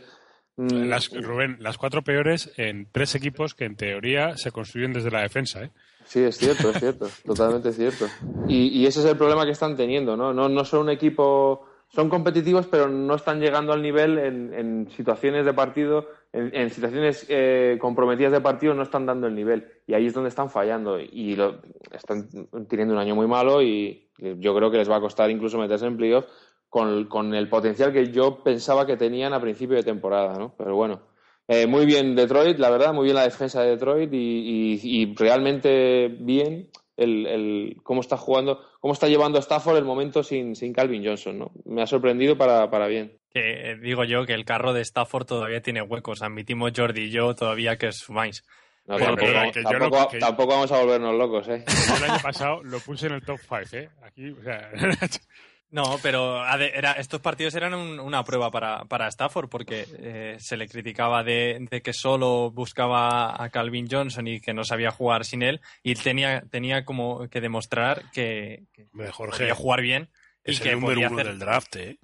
[0.57, 5.13] Mm, Las, Rubén, las cuatro peores en tres equipos que en teoría se construyen desde
[5.13, 5.71] la defensa, ¿eh?
[6.09, 7.07] Sí, es cierto, es cierto.
[7.25, 8.07] totalmente cierto.
[8.49, 10.33] Y, y, ese es el problema que están teniendo, ¿no?
[10.33, 14.91] No, no son un equipo son competitivos, pero no están llegando al nivel en, en
[14.91, 19.67] situaciones de partido, en, en situaciones eh, comprometidas de partido, no están dando el nivel.
[19.87, 21.01] Y ahí es donde están fallando.
[21.01, 22.29] Y lo, están
[22.69, 25.87] teniendo un año muy malo y yo creo que les va a costar incluso meterse
[25.87, 26.27] en playoff
[26.69, 30.55] con, con el potencial que yo pensaba que tenían a principio de temporada, ¿no?
[30.59, 31.01] Pero bueno.
[31.49, 35.15] Eh, muy bien Detroit, la verdad, muy bien la defensa de Detroit y, y, y
[35.15, 40.75] realmente bien el, el, cómo está jugando, cómo está llevando Stafford el momento sin, sin
[40.75, 41.53] Calvin Johnson, ¿no?
[41.65, 43.19] Me ha sorprendido para, para bien.
[43.31, 46.23] Que digo yo que el carro de Stafford todavía tiene huecos.
[46.23, 48.45] Admitimos Jordi y yo todavía que sumáis.
[48.87, 51.65] No, tampoco, que tampoco, no, que tampoco, vamos a volvernos locos, ¿eh?
[51.97, 53.91] El año pasado lo puse en el top 5, ¿eh?
[54.03, 54.71] Aquí, o sea...
[55.71, 60.57] No, pero era, estos partidos eran un, una prueba para, para Stafford porque eh, se
[60.57, 65.27] le criticaba de, de, que solo buscaba a Calvin Johnson y que no sabía jugar
[65.27, 70.09] sin él y tenía, tenía como que demostrar que, que Jorge, podía jugar bien.
[70.43, 71.27] Es y que el número uno hacer...
[71.27, 71.99] del draft, ¿eh?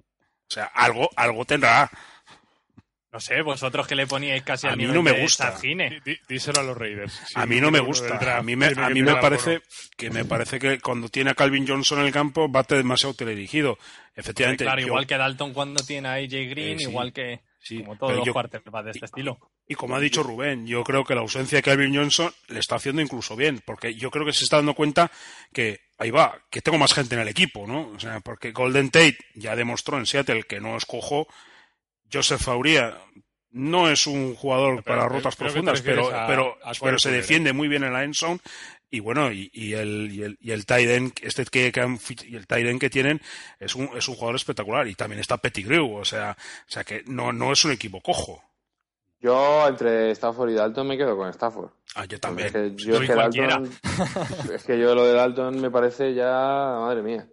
[0.47, 1.89] O sea, algo, algo tendrá.
[3.15, 5.53] No sé, vosotros que le poníais casi a al mí nivel no me de gusta.
[5.53, 6.01] Sargine.
[6.27, 7.13] Díselo a los Raiders.
[7.13, 8.19] Sí, a mí no me gusta.
[8.37, 9.61] A mí me, a mí me parece
[9.95, 13.77] que me parece que cuando tiene a Calvin Johnson en el campo bate demasiado teledirigido.
[14.17, 14.65] Efectivamente.
[14.65, 14.87] Claro, yo...
[14.87, 18.17] igual que Dalton cuando tiene a AJ Green, eh, sí, igual que sí, como todos
[18.17, 19.39] los quarterbacks de este y, estilo.
[19.65, 22.59] Y, y, como ha dicho Rubén, yo creo que la ausencia de Calvin Johnson le
[22.59, 25.09] está haciendo incluso bien, porque yo creo que se está dando cuenta
[25.53, 27.91] que ahí va, que tengo más gente en el equipo, ¿no?
[27.95, 31.29] O sea, porque Golden Tate ya demostró en Seattle que no es cojo.
[32.15, 32.97] Joseph Fauria
[33.51, 37.53] no es un jugador pero, para rutas profundas, pero, a, pero, a pero se defiende
[37.53, 38.39] muy bien en la end zone.
[38.91, 42.35] Y bueno, y, y el, y el, y el Tyden, este que, que han, y
[42.35, 43.21] el Tyden que tienen
[43.59, 44.87] es un, es un jugador espectacular.
[44.87, 48.41] Y también está Pettigrew, o sea, o sea que no, no es un equipo cojo.
[49.19, 51.71] Yo entre Stafford y Dalton me quedo con Stafford.
[51.95, 52.47] Ah, yo también.
[52.47, 53.71] Es que, yo es, que Dalton,
[54.53, 56.27] es que yo lo de Dalton me parece ya,
[56.79, 57.27] madre mía.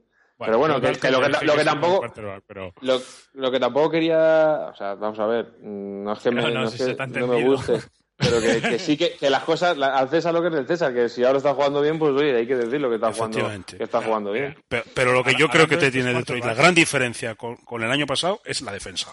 [0.46, 2.06] Pero bueno, que, que, lo, que, lo que tampoco
[2.46, 2.72] pero...
[2.80, 3.00] lo,
[3.34, 6.60] lo, que tampoco quería, o sea, vamos a ver, no es que me, no, no,
[6.62, 7.80] no, si es que no me guste,
[8.16, 10.92] pero que, que, sí que, que las cosas, al César lo que es del César,
[10.92, 13.50] que si ahora está jugando bien, pues oye, hay que decir lo que está jugando,
[13.66, 14.56] que está jugando bien.
[14.68, 17.82] Pero, pero lo que yo creo que te tiene Detroit, la gran diferencia con, con
[17.82, 19.12] el año pasado es la defensa.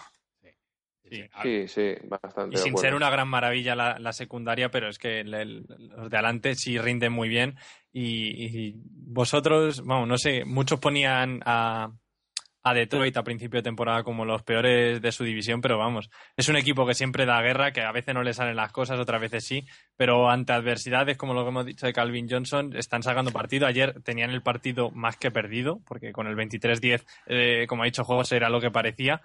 [1.10, 2.56] Sí, sí, sí, bastante.
[2.56, 6.08] Y sin ser una gran maravilla la, la secundaria, pero es que el, el, los
[6.08, 7.56] de adelante sí rinden muy bien.
[7.92, 11.90] Y, y, vosotros, vamos, no sé, muchos ponían a,
[12.62, 16.48] a Detroit a principio de temporada como los peores de su división, pero vamos, es
[16.48, 19.20] un equipo que siempre da guerra, que a veces no le salen las cosas, otras
[19.20, 19.64] veces sí,
[19.96, 23.66] pero ante adversidades como lo que hemos dicho de Calvin Johnson, están sacando partido.
[23.66, 28.04] Ayer tenían el partido más que perdido, porque con el 23-10, eh, como ha dicho
[28.04, 29.22] José, era lo que parecía,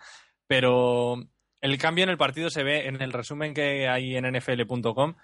[0.47, 1.17] pero
[1.65, 5.15] el cambio en el partido se ve en el resumen que hay en nfl.com,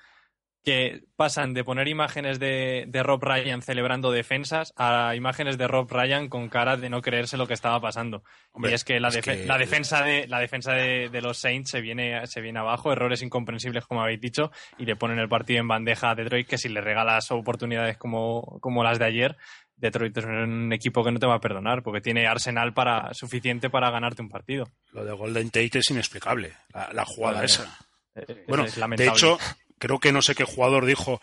[0.64, 5.92] que pasan de poner imágenes de, de, Rob Ryan celebrando defensas a imágenes de Rob
[5.92, 8.24] Ryan con cara de no creerse lo que estaba pasando.
[8.52, 9.46] Hombre, y es que la, es que...
[9.46, 13.24] la defensa de la defensa de, de, los Saints se viene, se viene abajo, errores
[13.24, 16.70] incomprensibles como habéis dicho, y le ponen el partido en bandeja a Detroit que si
[16.70, 19.38] le regalas oportunidades como, como las de ayer,
[19.82, 23.70] Detroit es un equipo que no te va a perdonar porque tiene arsenal para suficiente
[23.70, 24.70] para ganarte un partido.
[24.92, 27.46] Lo de Golden Tate es inexplicable, la, la jugada Vale.
[27.48, 27.78] esa.
[28.14, 29.40] Es, bueno, es de hecho,
[29.80, 31.20] creo que no sé qué jugador dijo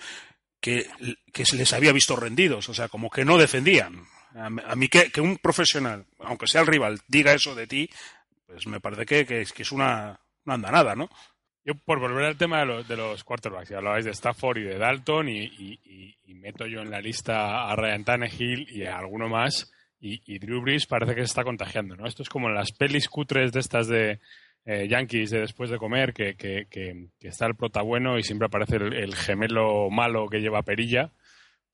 [0.60, 0.88] que,
[1.32, 4.04] que se les había visto rendidos, o sea, como que no defendían.
[4.34, 7.88] A, a mí que, que, un profesional, aunque sea el rival, diga eso de ti,
[8.46, 11.08] pues me parece que, que, que es una, una andanada, ¿no?
[11.64, 14.62] Yo, por volver al tema de los, de los quarterbacks, ya hablabais de Stafford y
[14.62, 18.96] de Dalton, y, y, y, meto yo en la lista a Ryan Tannehill y a
[18.96, 22.06] alguno más y, y Drew Brees parece que se está contagiando, ¿no?
[22.06, 24.20] Esto es como en las pelis cutres de estas de
[24.64, 28.22] eh, Yankees de después de comer, que, que, que, que está el prota bueno y
[28.22, 31.10] siempre aparece el, el gemelo malo que lleva perilla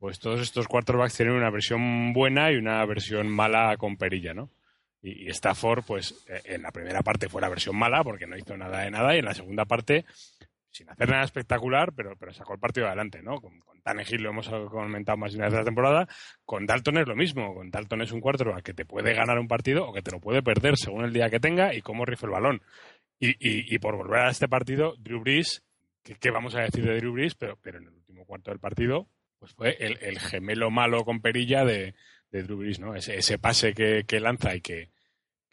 [0.04, 4.50] pues todos estos quarterbacks tienen una versión buena y una versión mala con perilla, ¿no?
[5.04, 8.36] Y, y Stafford, pues eh, en la primera parte fue la versión mala porque no
[8.36, 10.06] hizo nada de nada y en la segunda parte,
[10.70, 13.40] sin hacer nada espectacular, pero, pero sacó el partido adelante, ¿no?
[13.40, 16.08] Con, con Tannehill lo hemos comentado más de una vez la temporada,
[16.46, 19.46] con Dalton es lo mismo, con Dalton es un quarterback que te puede ganar un
[19.46, 22.28] partido o que te lo puede perder según el día que tenga y cómo rifle
[22.28, 22.62] el balón.
[23.20, 25.62] Y, y, por volver a este partido, Drew Brees,
[26.02, 27.34] ¿qué, vamos a decir de Drew Brees?
[27.34, 29.06] Pero, pero en el último cuarto del partido
[29.38, 31.94] pues fue el, el, gemelo malo con perilla de,
[32.30, 32.94] de Drew Brees, ¿no?
[32.94, 34.90] Ese, ese pase que, que, lanza y que,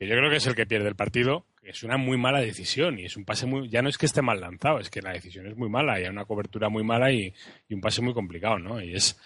[0.07, 3.05] yo creo que es el que pierde el partido, es una muy mala decisión y
[3.05, 5.47] es un pase muy, ya no es que esté mal lanzado, es que la decisión
[5.47, 7.33] es muy mala y hay una cobertura muy mala y,
[7.69, 8.81] un pase muy complicado, ¿no?
[8.81, 9.19] Y es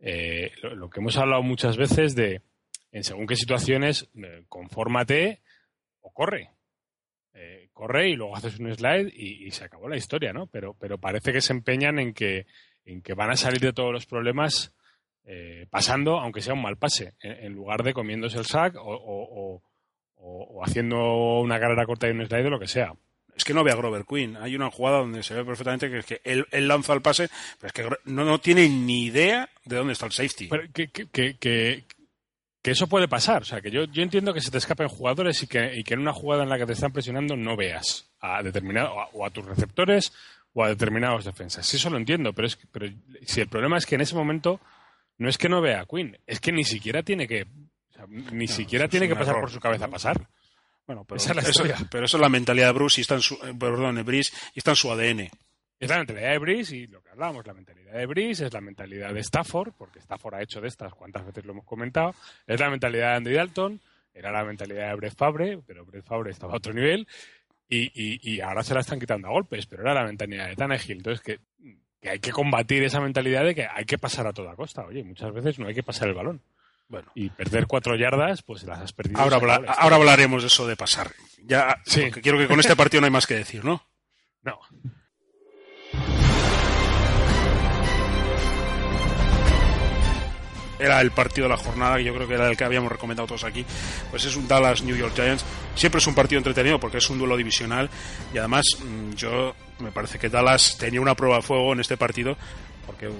[0.00, 2.42] eh, lo, que hemos hablado muchas veces de,
[2.92, 5.40] en según qué situaciones, eh, confórmate
[6.00, 6.50] o corre.
[7.34, 10.46] Eh, corre y luego haces un slide y, se acabó la historia, ¿no?
[10.46, 12.46] Pero, pero parece que se empeñan en que
[12.88, 14.74] en que van a salir de todos los problemas
[15.24, 18.80] eh, pasando, aunque sea un mal pase, en, en lugar de comiéndose el sack o,
[18.80, 19.62] o,
[20.20, 22.92] o, haciendo una carrera corta y un slide o lo que sea.
[23.36, 24.36] Es que no ve a Grover Quinn.
[24.36, 27.28] Hay una jugada donde se ve perfectamente que, es que él, él, lanza el pase,
[27.60, 30.48] pero es que no, no, tiene ni idea de dónde está el safety.
[30.48, 31.84] Pero que, que, que,
[32.62, 33.42] que eso puede pasar.
[33.42, 35.94] O sea, que yo, yo entiendo que se te escapen jugadores y que, y que
[35.94, 39.30] en una jugada en la que te están presionando no veas a determinado o a
[39.30, 40.12] tus receptores
[40.52, 41.66] o a determinados defensas.
[41.66, 42.86] Sí, eso lo entiendo, pero, es, pero
[43.24, 44.60] si el problema es que en ese momento
[45.18, 47.46] no es que no vea a Quinn, es que ni siquiera tiene que,
[48.06, 49.42] sea, ni no, siquiera tiene que pasar error.
[49.42, 50.28] por su cabeza pasar.
[50.86, 53.20] Bueno, pero, Esa es eso, pero eso es la mentalidad de Bruce y está en
[53.20, 55.28] su, eh, perdón, de Brice y está en su ADN.
[55.78, 58.60] Es la mentalidad de Brice y lo que hablábamos, la mentalidad de Brice es la
[58.60, 62.14] mentalidad de Stafford, porque Stafford ha hecho de estas, cuántas veces lo hemos comentado,
[62.46, 63.80] es la mentalidad de Andy Dalton,
[64.14, 67.06] era la mentalidad de Brett Favre, pero Brett Favre estaba a otro nivel,
[67.68, 70.56] y, y, y, ahora se la están quitando a golpes, pero era la mentalidad de
[70.56, 70.96] Tannehill.
[70.96, 71.38] Entonces, que,
[72.00, 74.86] que, hay que combatir esa mentalidad de que hay que pasar a toda costa.
[74.86, 76.40] Oye, muchas veces no hay que pasar el balón.
[76.88, 77.12] Bueno.
[77.14, 79.20] Y perder cuatro yardas, pues las has perdido.
[79.20, 81.12] Ahora, habla, ahora hablaremos de eso de pasar.
[81.44, 82.02] Ya, sí.
[82.02, 83.82] porque quiero que con este partido no hay más que decir, ¿no?
[84.42, 84.58] No.
[90.78, 93.26] era el partido de la jornada, que yo creo que era el que habíamos recomendado
[93.26, 93.64] todos aquí,
[94.10, 95.44] pues es un Dallas New York Giants.
[95.74, 97.90] Siempre es un partido entretenido porque es un duelo divisional
[98.32, 101.96] y además mm, yo me parece que Dallas tenía una prueba de fuego en este
[101.96, 102.36] partido
[102.88, 103.10] porque,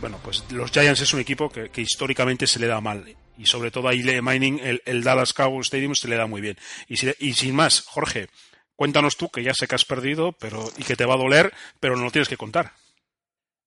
[0.00, 3.72] bueno, pues los Giants es un equipo que, históricamente se le da mal y sobre
[3.72, 6.56] todo a Ile Mining el, Dallas Cowboys Stadium se le da muy bien.
[6.86, 8.28] Y, y sin más, Jorge,
[8.76, 11.52] cuéntanos tú que ya sé que has perdido pero y que te va a doler,
[11.80, 12.74] pero no lo tienes que contar.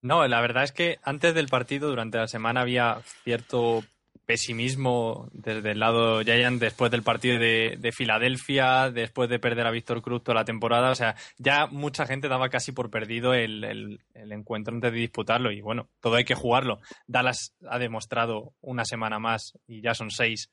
[0.00, 3.84] No, la verdad es que antes del partido, durante la semana, había cierto
[4.26, 9.70] pesimismo desde el lado Giant después del partido de, de, Filadelfia, después de perder a
[9.70, 10.90] Víctor Cruz toda la temporada.
[10.90, 14.98] O sea, ya mucha gente daba casi por perdido el, el, el, encuentro antes de
[14.98, 15.52] disputarlo.
[15.52, 16.80] Y bueno, todo hay que jugarlo.
[17.06, 20.50] Dallas ha demostrado una semana más, y ya son seis,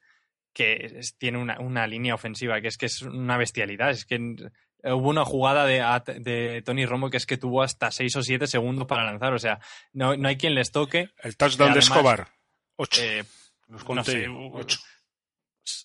[0.54, 3.92] que es, tiene una, una, línea ofensiva que es que es una bestialidad.
[3.92, 4.18] Es que
[4.84, 5.82] hubo una jugada de,
[6.20, 9.34] de, Tony Romo que es que tuvo hasta 6 o 7 segundos para lanzar.
[9.34, 9.60] O sea,
[9.94, 11.10] no, no hay quien les toque.
[11.24, 12.28] El touchdown además, de Escobar.
[12.78, 13.02] 8.
[13.04, 13.24] Eh,
[13.72, 14.80] no sé, 8.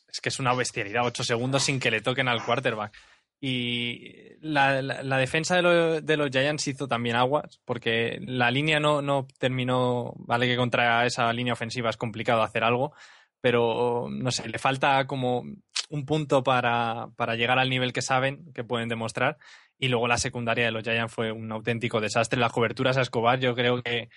[0.09, 1.05] Es que es una bestialidad.
[1.05, 2.97] 8 segundos sin que le toquen al quarterback.
[3.39, 8.51] Y la, la, la defensa de, lo, de, los Giants hizo también aguas, porque la
[8.51, 10.15] línea no, no terminó.
[10.17, 12.95] Vale que contra esa línea ofensiva es complicado hacer algo,
[13.41, 15.45] pero no sé, le falta como
[15.91, 19.37] un punto para, para, llegar al nivel que saben, que pueden demostrar.
[19.79, 22.41] Y luego la secundaria de los Giants fue un auténtico desastre.
[22.41, 24.09] Las coberturas a Escobar, yo creo que,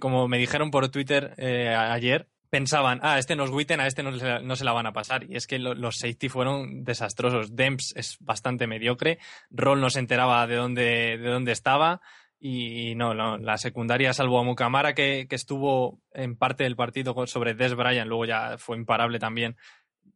[0.00, 4.12] como me dijeron por Twitter eh, ayer, pensaban, ah, este nos Witten, a este no
[4.18, 5.24] se, no se, la van a pasar.
[5.24, 7.56] Y es que lo, los safety fueron desastrosos.
[7.56, 9.18] Demps es bastante mediocre.
[9.50, 12.02] Roll no se enteraba de dónde, de dónde estaba.
[12.38, 17.26] Y no, no, la secundaria, salvo a Mucamara, que, que estuvo en parte del partido
[17.26, 19.56] sobre Des Bryant, luego ya fue imparable también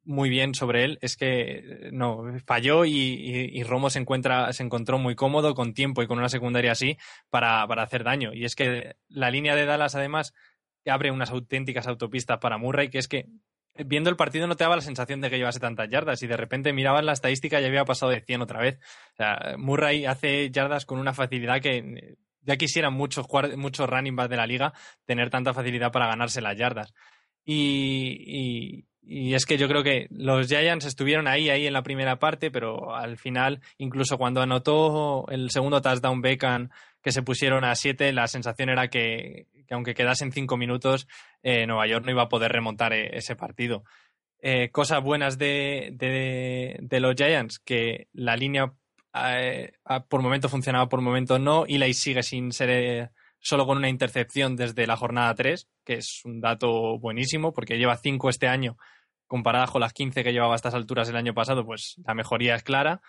[0.04, 4.62] muy bien sobre él es que no falló y, y, y, Romo se encuentra se
[4.62, 6.96] encontró muy cómodo con tiempo y con una secundaria así
[7.28, 10.32] para, para hacer daño y es que la línea de Dallas además
[10.90, 13.26] abre unas auténticas autopistas para Murray que es que
[13.84, 16.36] viendo el partido no te daba la sensación de que llevase tantas yardas y de
[16.36, 18.78] repente mirabas la estadística y había pasado de 100 otra vez.
[19.12, 23.26] O sea, Murray hace yardas con una facilidad que ya quisieran muchos
[23.56, 24.72] muchos running backs de la liga
[25.04, 26.94] tener tanta facilidad para ganarse las yardas.
[27.44, 32.18] Y y es que yo creo que los Giants estuvieron ahí, ahí en la primera
[32.18, 37.76] parte, pero al final, incluso cuando anotó el segundo touchdown Beckham, que se pusieron a
[37.76, 41.06] siete, la sensación era que, que aunque quedasen cinco minutos,
[41.44, 43.84] eh, Nueva York no iba a poder remontar eh, ese partido.
[44.42, 48.72] Eh, cosas buenas de, de, los Giants, que la línea
[50.08, 54.56] por momento funcionaba, por momento no, y la sigue sin ser solo con una intercepción
[54.56, 58.76] desde la jornada 3, que es un dato buenísimo, porque lleva 5 este año
[59.26, 62.54] comparada con las 15 que llevaba a estas alturas el año pasado, pues la mejoría
[62.54, 63.00] es clara.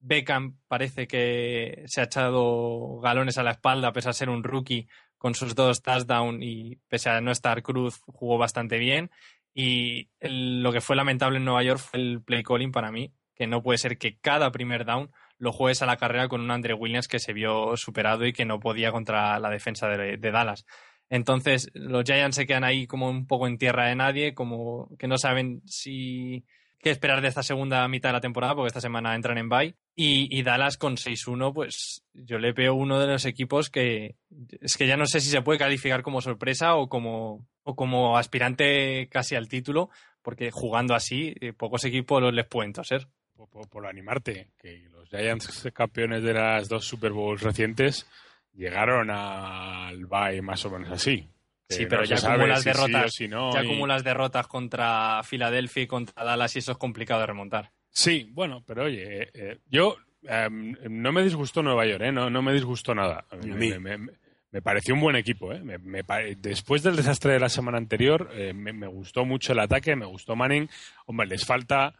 [0.00, 4.86] Beckham parece que se ha echado galones a la espalda, pese a ser un rookie,
[5.24, 9.10] con sus dos touchdowns y pese a no estar Cruz, jugó bastante bien.
[9.54, 13.46] Y lo que fue lamentable en Nueva York fue el play calling para mí, que
[13.46, 16.74] no puede ser que cada primer down lo juegues a la carrera con un Andre
[16.74, 20.66] Williams que se vio superado y que no podía contra la defensa de, de Dallas.
[21.10, 25.06] Entonces, los Giants se quedan ahí como un poco en tierra de nadie, como que
[25.06, 26.44] no saben si
[26.84, 29.74] qué esperar de esta segunda mitad de la temporada, porque esta semana entran en bye.
[29.96, 34.16] Y, Dallas con 6-1, pues yo le veo uno de los equipos que
[34.60, 38.18] es que ya no sé si se puede calificar como sorpresa o como, o como
[38.18, 39.88] aspirante casi al título,
[40.20, 43.06] porque jugando así, eh, pocos equipos les pueden toser.
[43.34, 48.06] Por, por, por, animarte, que los Giants campeones de las dos Super Bowls recientes
[48.54, 51.28] llegaron al bye más o menos así.
[51.68, 53.64] Sí, pero no ya se como sabe las si derrotas, sí o si no, ya
[53.64, 57.72] y- como las derrotas contra Filadelfia y contra Dallas y eso es complicado de remontar.
[57.90, 62.12] Sí, bueno, pero oye, eh, eh, yo em, no me disgustó Nueva York, ¿eh?
[62.12, 63.24] no, no me disgustó nada.
[63.30, 63.70] A mí.
[63.78, 64.12] Me, me-
[64.50, 65.52] me pareció un buen equipo.
[65.52, 65.58] ¿eh?
[65.60, 66.02] Me- me
[66.38, 70.06] después del desastre de la semana anterior, eh, me, me gustó mucho el ataque, me
[70.06, 70.68] gustó Manning.
[71.06, 71.94] Hombre, les falta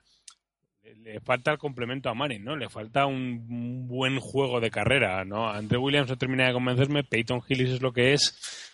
[1.02, 2.56] le falta el complemento a Manning, ¿no?
[2.56, 5.48] Le falta un, un buen juego de carrera, ¿no?
[5.48, 8.70] Andre Williams no termina de convencerme, Peyton Hillis es lo que es.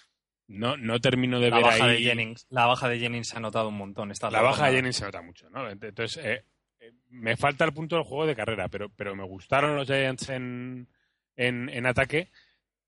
[0.48, 3.36] No, no termino de La ver baja ahí de Jennings, la baja de Jennings se
[3.36, 4.10] ha notado un montón.
[4.10, 4.76] esta la baja de.
[4.76, 5.70] Jennings se nota mucho, ¿no?
[5.70, 6.44] Entonces, eh,
[6.80, 10.28] eh, me falta el punto del juego de carrera, pero, pero me gustaron los Giants
[10.30, 10.88] en,
[11.36, 12.30] en, en ataque,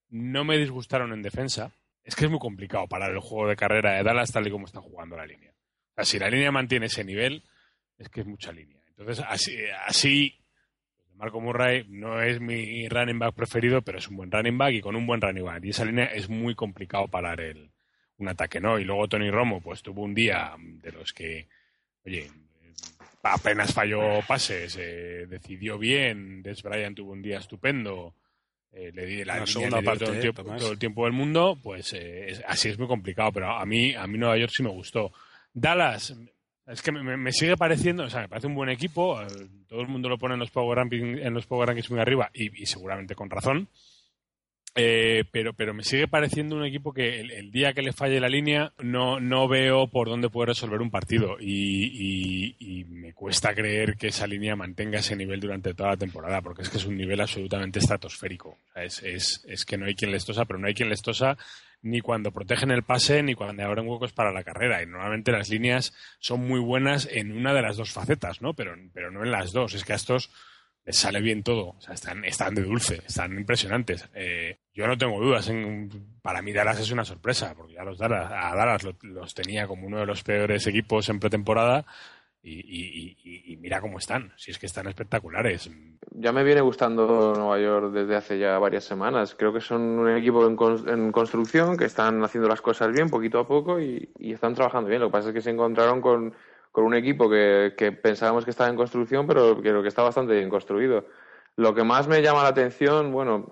[0.08, 1.72] no me disgustaron en defensa.
[2.02, 4.66] Es que es muy complicado parar el juego de carrera de Dallas tal y como
[4.66, 5.52] está jugando la línea.
[5.52, 7.44] O sea, si la línea mantiene ese nivel,
[7.96, 8.81] es que es mucha línea.
[9.02, 10.38] Entonces, así, así
[11.16, 14.80] Marco Murray no es mi running back preferido, pero es un buen running back y
[14.80, 15.64] con un buen running back.
[15.64, 17.70] Y esa línea es muy complicado parar el,
[18.18, 18.78] un ataque, ¿no?
[18.78, 21.48] Y luego Tony Romo, pues tuvo un día de los que,
[22.06, 22.28] oye,
[23.22, 28.14] apenas falló pases, eh, decidió bien, Des Bryant tuvo un día estupendo,
[28.72, 30.78] eh, le di la, La línea segunda le dio parte, todo, el tiempo, todo el
[30.78, 34.18] tiempo del mundo, pues eh, es- así es muy complicado, pero a mí, a mí
[34.18, 35.12] Nueva York sí me gustó.
[35.52, 36.16] Dallas,
[36.66, 39.26] es que me, me sigue pareciendo, o sea, me parece un buen equipo, eh,
[39.68, 42.30] todo el mundo lo pone en los Power Rankings, en los Power Rankings muy arriba
[42.32, 43.68] y, seguramente con razón.
[44.74, 48.30] Eh, pero, pero me sigue pareciendo un equipo que el, día que le falle la
[48.30, 53.54] línea no, no veo por dónde puede resolver un partido y, y- y me cuesta
[53.54, 56.86] creer que esa línea mantenga ese nivel durante toda la temporada porque es que es
[56.86, 58.56] un nivel absolutamente estratosférico.
[58.74, 61.36] Es, es, es que no hay quien les tosa, pero no hay quien les tosa
[61.82, 64.82] ni cuando protegen el pase ni cuando abren huecos para la carrera.
[64.82, 68.54] Y normalmente las líneas son muy buenas en una de las dos facetas, ¿no?
[68.54, 69.74] Pero, pero no en las dos.
[69.74, 70.30] Es que a estos
[70.84, 71.70] les sale bien todo.
[71.76, 74.08] O sea, están, están de dulce, están impresionantes.
[74.14, 75.48] Eh, yo no tengo dudas.
[75.48, 75.90] En,
[76.22, 79.66] para mí Dallas es una sorpresa, porque ya los Dallas, a Dallas lo- los tenía
[79.66, 81.84] como uno de los peores equipos en pretemporada.
[82.44, 83.16] Y,
[83.52, 85.70] y- mira cómo están, si es que están espectaculares.
[86.10, 89.36] Ya me viene gustando Nueva York desde hace ya varias semanas.
[89.38, 93.08] Creo que son un equipo en, cons- en construcción, que están haciendo las cosas bien
[93.08, 95.00] poquito a poco y, están trabajando bien.
[95.00, 96.34] Lo que pasa es que se encontraron con,
[96.72, 100.34] con un equipo que, que pensábamos que estaba en construcción, pero creo que está bastante
[100.34, 101.06] bien construido.
[101.54, 103.48] Lo que más me llama la atención, bueno,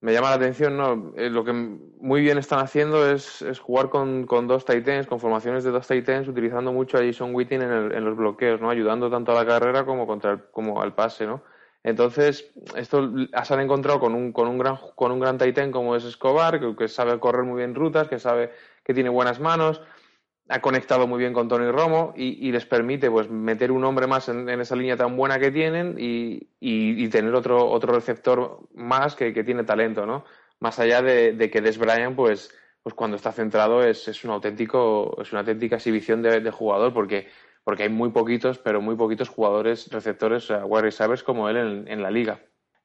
[0.00, 4.26] me llama la atención, no, Eh, lo que muy bien están haciendo es, jugar con,
[4.26, 8.16] con dos Titans, con formaciones de dos Titans, utilizando mucho a Jason Witting en, los
[8.16, 8.70] bloqueos, ¿no?
[8.70, 11.42] Ayudando tanto a la carrera como contra como al pase, ¿no?
[11.82, 13.10] Entonces, esto
[13.44, 16.60] se han encontrado con un, con un gran con un gran Titan como es Escobar,
[16.60, 18.52] que, que sabe correr muy bien rutas, que sabe
[18.84, 19.82] que tiene buenas manos,
[20.50, 24.28] ha conectado muy bien con Tony Romo y, les permite pues meter un hombre más
[24.28, 29.44] en, esa línea tan buena que tienen y, tener otro, otro receptor más que, que
[29.44, 30.24] tiene talento, ¿no?
[30.58, 35.16] Más allá de, que Des Bryant, pues, pues cuando está centrado es, es un auténtico,
[35.22, 37.28] es una auténtica exhibición de, jugador, porque,
[37.62, 42.02] porque hay muy poquitos, pero muy poquitos jugadores, receptores, o sea, como él en, en
[42.02, 42.40] la liga.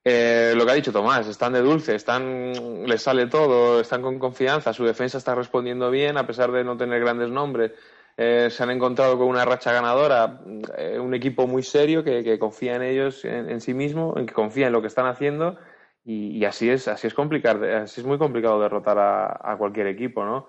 [0.07, 4.19] Eh, lo que ha dicho Tomás, están de dulce, están, les sale todo, están con
[4.19, 7.71] confianza, su defensa está respondiendo bien a pesar de no tener grandes nombres.
[8.15, 10.41] Eh, se han encontrado con una racha ganadora,
[10.77, 14.67] eh, un equipo muy serio que, confía en ellos, en, sí mismo, en que confía
[14.67, 15.57] en lo que están haciendo
[16.05, 19.87] y, y así es, así es complicado, así es muy complicado derrotar a, a cualquier
[19.87, 20.47] equipo, ¿no?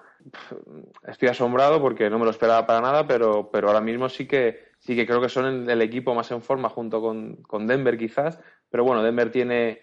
[1.06, 4.65] estoy asombrado porque no me lo esperaba para nada, pero, pero ahora mismo sí que,
[4.86, 8.38] sí que creo que son el, equipo más en forma junto con, con Denver quizás,
[8.70, 9.80] pero bueno, Denver tiene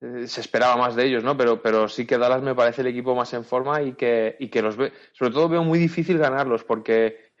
[0.00, 1.36] eh, se esperaba más de ellos, ¿no?
[1.36, 4.48] Pero, pero sí que Dallas me parece el equipo más en forma y que, y
[4.48, 7.32] que los ve, sobre todo veo muy difícil ganarlos porque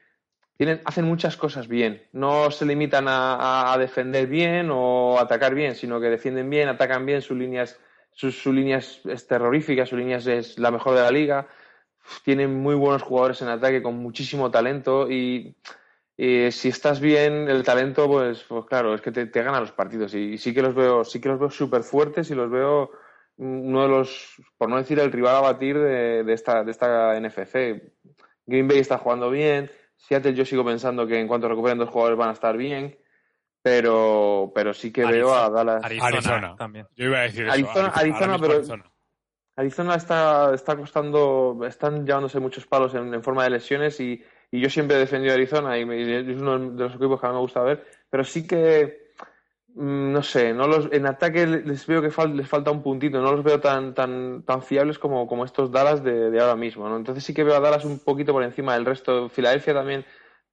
[0.56, 2.02] tienen, hacen muchas cosas bien.
[2.12, 7.22] No se limitan a, defender bien o atacar bien, sino que defienden bien, atacan bien,
[7.22, 7.78] sus líneas,
[8.12, 11.46] sus, sus líneas es terrorífica, sus líneas es la mejor de la liga.
[12.24, 15.54] Tienen muy buenos jugadores en ataque con muchísimo talento y
[16.20, 19.70] y si estás bien, el talento, pues, pues claro, es que te, te gana los
[19.70, 20.12] partidos.
[20.14, 22.90] Y, y sí que los veo, sí que los veo súper fuertes y los veo
[23.36, 27.14] uno de los, por no decir el rival a batir de, de, esta, de esta
[27.20, 27.80] NFC.
[28.46, 29.70] Green Bay está jugando bien.
[29.96, 32.98] Seattle yo sigo pensando que en cuanto recuperen dos jugadores van a estar bien.
[33.62, 35.84] Pero, pero sí que Arizona, veo a Dallas.
[35.84, 36.56] Arizona, Arizona.
[36.56, 36.86] también.
[36.96, 37.52] Yo iba a decir eso.
[37.52, 38.84] Arizona- Arizona, pero- Arizona.
[39.56, 44.60] Arizona está, está costando, están llevándose muchos palos en, en forma de lesiones y, y
[44.60, 47.40] yo siempre he defendido a Arizona y, es uno de los equipos que más me
[47.40, 49.12] gusta ver, pero sí que,
[49.74, 53.20] mm, no sé, no los, en ataque les veo que fal- les falta un puntito,
[53.20, 56.88] no los veo tan, tan, tan fiables como, como estos Dallas de, de ahora mismo,
[56.88, 56.96] ¿no?
[56.96, 59.28] Entonces sí que veo a Dallas un poquito por encima del resto.
[59.28, 60.04] Filadelfia también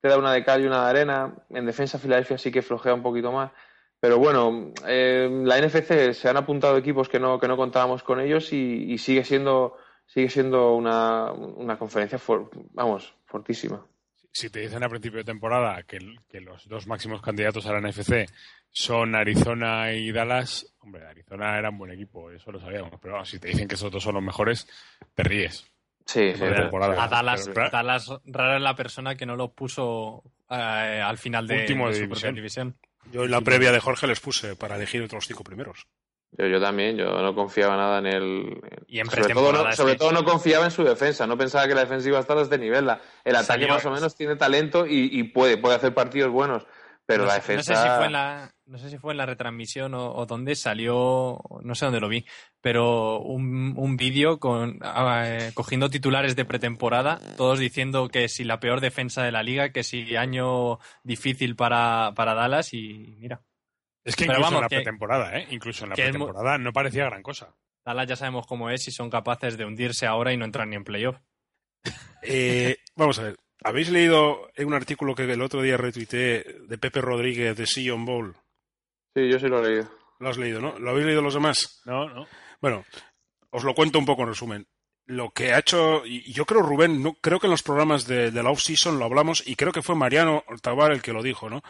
[0.01, 2.93] te da una de cal y una de arena, en defensa Filadelfia sí que flojea
[2.93, 3.51] un poquito más.
[3.99, 8.19] Pero bueno, eh, la NFC se han apuntado equipos que no, que no contábamos con
[8.19, 13.85] ellos y sigue siendo sigue siendo una, una conferencia for- vamos, fortísima.
[14.31, 15.97] Si te dicen a principio de temporada que,
[16.29, 18.25] que los dos máximos candidatos a la NFC
[18.69, 23.39] son Arizona y Dallas, hombre, Arizona era un buen equipo, eso lo sabíamos, pero si
[23.39, 24.67] te dicen que esos dos son los mejores,
[25.13, 25.65] te ríes.
[26.05, 27.01] Sí, sí, de pero- temporada.
[27.03, 30.55] A Dallas, Pero- Dallas rara es la persona que no lo puso eh,
[31.03, 32.35] al final de, Último de de su división.
[32.35, 32.77] división.
[33.11, 35.87] Yo en la previa de Jorge les puse para elegir entre los cinco primeros.
[36.31, 38.61] Yo, yo también, yo no confiaba nada en el...
[38.87, 41.75] Y en sobre todo, no, sobre todo no confiaba en su defensa, no pensaba que
[41.75, 42.85] la defensa iba a estar a este nivel.
[42.85, 46.31] La- el ataque Salió- más o menos tiene talento y, y puede, puede hacer partidos
[46.31, 46.65] buenos,
[47.05, 47.73] pero no, la defensa...
[47.73, 50.25] no sé si fue en la no sé si fue en la retransmisión o, o
[50.25, 52.25] dónde salió no sé dónde lo vi
[52.61, 54.79] pero un, un vídeo con
[55.23, 59.69] eh, cogiendo titulares de pretemporada todos diciendo que si la peor defensa de la liga
[59.69, 63.39] que si año difícil para, para Dallas y mira
[64.05, 65.47] Es que Pero incluso vamos, en la que- pretemporada, ¿eh?
[65.49, 67.53] Incluso en la pretemporada no parecía gran cosa.
[67.83, 70.75] Dallas ya sabemos cómo es y son capaces de hundirse ahora y no entrar ni
[70.75, 71.17] en playoff
[72.21, 73.35] Eh, vamos a ver.
[73.63, 78.35] ¿Habéis leído un artículo que el otro día retuiteé de Pepe Rodríguez de Sion Bowl?
[79.15, 79.89] Sí, yo sí lo he leído.
[80.19, 80.77] Lo has leído, ¿no?
[80.77, 81.81] ¿Lo habéis leído los demás?
[81.85, 82.27] No, no.
[82.61, 82.85] Bueno,
[83.49, 84.67] os lo cuento un poco en resumen.
[85.07, 88.31] Lo que ha hecho, y yo creo, Rubén, no, creo que en los programas de,
[88.31, 91.49] de la off-season lo hablamos, y creo que fue Mariano Tabar el que lo dijo,
[91.49, 91.61] ¿no?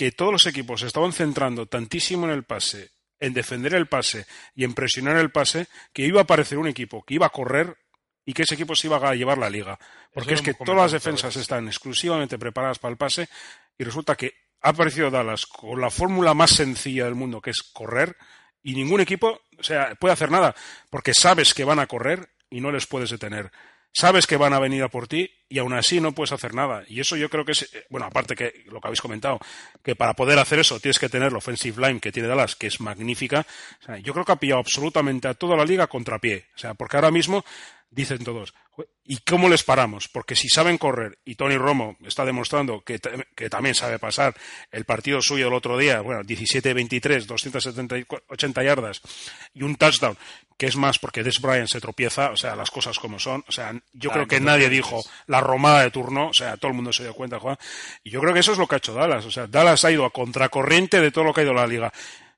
[0.00, 2.88] Que todos los equipos se estaban centrando tantísimo en el pase,
[3.18, 4.24] en defender el pase
[4.54, 7.76] y en presionar el pase, que iba a aparecer un equipo que iba a correr
[8.24, 9.78] y que ese equipo se iba a llevar la liga.
[10.10, 13.28] Porque Eso es que todas las defensas están exclusivamente preparadas para el pase
[13.76, 14.32] y resulta que
[14.62, 18.16] ha aparecido Dallas con la fórmula más sencilla del mundo, que es correr,
[18.62, 20.54] y ningún equipo o sea, puede hacer nada,
[20.88, 23.52] porque sabes que van a correr y no les puedes detener.
[23.92, 26.84] Sabes que van a venir a por ti y aún así no puedes hacer nada.
[26.88, 29.38] Y eso yo creo que es, eh, bueno, aparte que lo que habéis comentado,
[29.82, 32.68] que para poder hacer eso tienes que tener la offensive line que tiene Dallas, que
[32.68, 33.44] es magnífica.
[33.82, 36.46] O sea, yo creo que ha pillado absolutamente a toda la liga a contrapié.
[36.54, 37.44] O sea, porque ahora mismo
[37.92, 40.06] dicen todos, "Jue- ¿y cómo les paramos?
[40.06, 43.00] Porque si saben correr, y Tony Romo está demostrando que,
[43.34, 44.32] que también sabe pasar
[44.70, 49.00] el partido suyo del otro día, bueno, 17-23, 280 yardas
[49.54, 50.16] y un touchdown,
[50.56, 53.42] que es más porque Des Bryant se tropieza, o sea, las cosas como son.
[53.48, 56.76] O sea, yo creo que nadie dijo la romada de turno, o sea, todo el
[56.76, 57.56] mundo se dio cuenta, Juan.
[58.02, 59.24] Y yo creo que eso es lo que ha hecho Dallas.
[59.24, 61.92] O sea, Dallas ha ido a contracorriente de todo lo que ha ido la liga.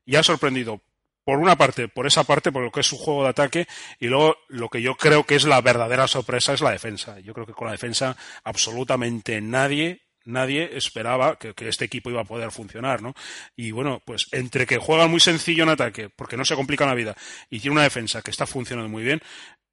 [0.05, 0.81] Y ha sorprendido
[1.25, 3.67] por una parte, por esa parte, por lo que es su juego de ataque,
[4.01, 7.21] y luego lo que yo creo que es la verdadera sorpresa es la defensa.
[7.21, 12.23] Yo creo que con la defensa absolutamente nadie, nadie esperaba que, que este equipo iba
[12.23, 13.15] a poder funcionar, ¿no?
[13.57, 16.95] Y bueno, pues entre que juegan muy sencillo en ataque, porque no se complica la
[16.95, 17.17] vida,
[17.51, 19.21] y tiene una defensa que está funcionando muy bien,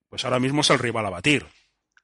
[0.07, 1.45] pues ahora mismo es el rival a batir.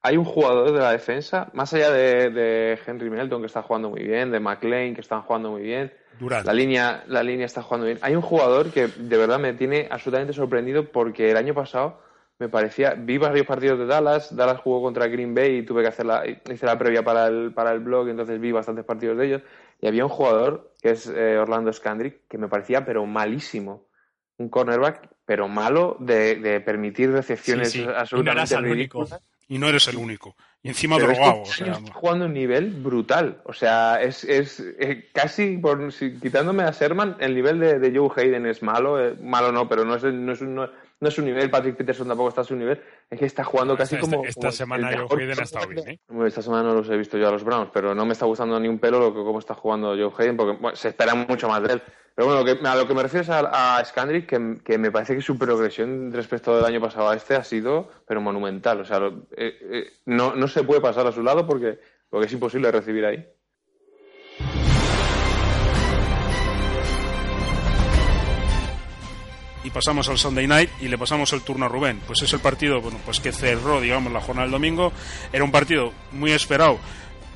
[0.06, 3.90] Hay un jugador de la defensa, más allá de, de Henry Melton, que está jugando
[3.90, 7.88] muy bien, de McLean, que están jugando muy bien, la línea, la línea está jugando
[7.88, 7.98] bien.
[8.02, 12.00] Hay un jugador que de verdad me tiene absolutamente sorprendido porque el año pasado
[12.38, 15.88] me parecía, vi varios partidos de Dallas, Dallas jugó contra Green Bay y tuve que
[15.88, 19.26] hacer la, hice la previa para el, para el blog, entonces vi bastantes partidos de
[19.26, 19.42] ellos,
[19.82, 23.88] y había un jugador, que es eh, Orlando Scandrick, que me parecía pero malísimo.
[24.38, 27.88] Un cornerback, pero malo de, de permitir recepciones Sí, sí.
[27.90, 29.22] Absolutamente ridículas.
[29.48, 30.36] Y no eres el único.
[30.64, 31.42] Y encima Pero es que drogado.
[31.42, 33.42] o este sea, año está jugando un nivel brutal.
[33.46, 37.96] O sea, es, es eh, casi, por, si- quitándome a Sherman, el nivel de, de
[37.98, 39.00] Joe Hayden es malo.
[39.00, 40.70] eh, malo no, pero no es, no, es un, no,
[41.06, 43.78] no es su nivel, Patrick Peterson tampoco está a su nivel, es que está jugando
[43.78, 44.26] casi esta, como...
[44.26, 46.00] Esta como semana Joe Hayden ha estado bien, ¿eh?
[46.08, 48.26] Bueno, Esta semana no los he visto yo a los Browns, pero no me está
[48.26, 51.14] gustando ni un pelo lo que cómo está jugando Joe Hayden, porque bueno, se espera
[51.14, 51.82] mucho más de él.
[52.16, 54.78] Pero bueno, lo que- a lo que me refiero es a, a Scandrick, que, que
[54.78, 58.80] me parece que su progresión respecto del año pasado a este ha sido, pero monumental.
[58.82, 61.78] O sea, lo- eh, eh, no, no se puede pasar a su lado porque,
[62.10, 63.28] porque es imposible recibir ahí.
[69.66, 72.00] Y pasamos al Sunday Night y le pasamos el turno a Rubén.
[72.06, 74.94] Pues es el partido, bueno, pues que cerró, digamos, la jornada del domingo.
[75.34, 76.78] Era un partido muy esperado,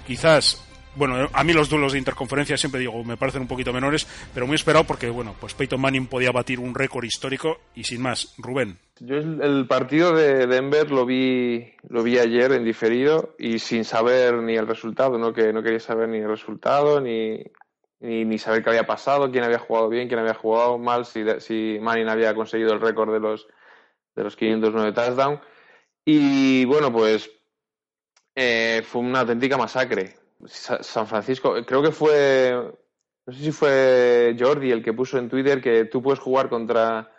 [0.05, 0.63] quizás.
[0.95, 4.45] Bueno, a mí los duelos de interconferencia siempre digo, me parecen un poquito menores, pero
[4.45, 8.35] muy esperado porque, bueno, pues Peyton Manning podía batir un récord histórico y sin más.
[8.37, 8.77] Rubén.
[8.99, 14.35] Yo el, partido de Denver lo vi, lo vi ayer en diferido y sin saber
[14.35, 15.33] ni el resultado, ¿no?
[15.33, 17.43] Que no quería saber ni el resultado, ni,
[17.99, 21.23] ni, ni saber qué había pasado, quién había jugado bien, quién había jugado mal, si,
[21.39, 23.47] si Manning había conseguido el récord de los,
[24.15, 25.41] de los 509 touchdowns.
[26.05, 27.29] Y bueno, pues
[28.35, 30.15] eh, fue una auténtica masacre.
[30.45, 32.53] Sa- San Francisco, creo que fue,
[33.25, 37.11] no sé si fue Jordi el que puso en Twitter que tú puedes jugar contra,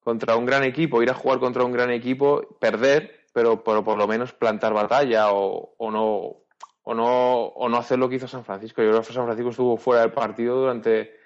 [0.00, 3.98] contra un gran equipo, ir a jugar contra un gran equipo, perder, pero, pero por
[3.98, 6.39] lo menos plantar batalla o, o no
[6.82, 8.82] o no o no hacer lo que hizo San Francisco.
[8.82, 11.20] Yo creo que San Francisco estuvo fuera del partido durante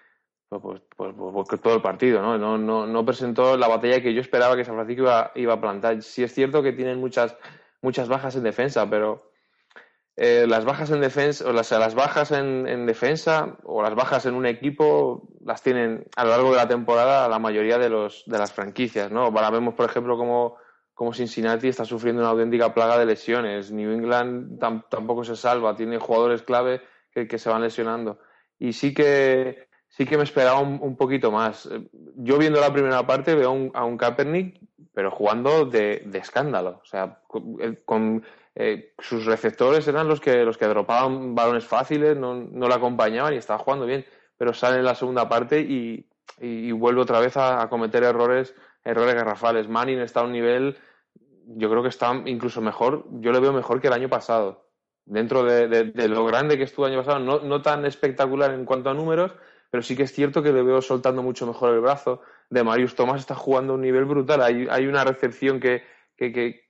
[0.48, 2.38] pues, pues, pues, pues, pues, todo el partido, ¿no?
[2.38, 5.60] No, no, no presentó la batalla que yo esperaba que San Francisco iba, iba a
[5.60, 6.02] plantar.
[6.02, 7.36] Sí es cierto que tienen muchas,
[7.82, 9.32] muchas bajas en defensa, pero
[10.16, 14.26] eh, las bajas en defensa, o las, las bajas en, en defensa o las bajas
[14.26, 18.22] en un equipo las tienen a lo largo de la temporada la mayoría de los
[18.26, 19.24] de las franquicias, ¿no?
[19.24, 20.56] Ahora vemos, por ejemplo, como,
[20.94, 23.72] como Cincinnati está sufriendo una auténtica plaga de lesiones.
[23.72, 26.80] New England tam- tampoco se salva, tiene jugadores clave
[27.12, 28.18] que, se van lesionando.
[28.58, 31.68] Y sí que sí que me esperaba un, poquito más.
[32.16, 34.60] Yo viendo la primera parte veo un, a un Kaepernick,
[34.92, 36.80] pero jugando de, escándalo.
[36.82, 37.20] O sea,
[37.84, 38.24] con,
[38.54, 43.34] eh, sus receptores eran los que los que dropaban balones fáciles, no, no le acompañaban
[43.34, 44.04] y estaba jugando bien.
[44.36, 46.08] Pero sale en la segunda parte y,
[46.40, 48.54] y vuelve otra vez a cometer errores,
[48.84, 49.68] errores garrafales.
[49.68, 50.76] Manning está a un nivel,
[51.46, 54.64] yo creo que está incluso mejor, yo le veo mejor que el año pasado.
[55.06, 58.88] Dentro de, lo grande que estuvo el año pasado, no, no tan espectacular en cuanto
[58.88, 59.32] a números,
[59.70, 62.20] pero sí que es cierto que le veo soltando mucho mejor el brazo.
[62.48, 64.40] De Marius Thomas está jugando a un nivel brutal.
[64.40, 65.82] Hay, una recepción que,
[66.16, 66.64] que, que,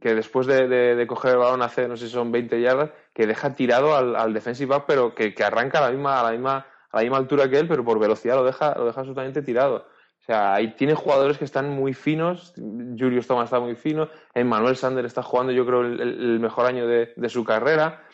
[0.00, 3.54] que, después de, coger el balón hace, no sé si son 20 yardas, que deja
[3.54, 6.66] tirado al, al defensive back, pero que, que arranca a la, misma, a, la misma,
[6.90, 9.86] a la misma altura que él, pero por velocidad lo deja, lo deja absolutamente tirado.
[10.30, 12.54] Sea, ahí tiene jugadores que están muy finos.
[12.56, 14.08] Julius Thomas está muy fino.
[14.32, 18.04] Emmanuel Sander está jugando, yo creo, el, mejor año de, su carrera.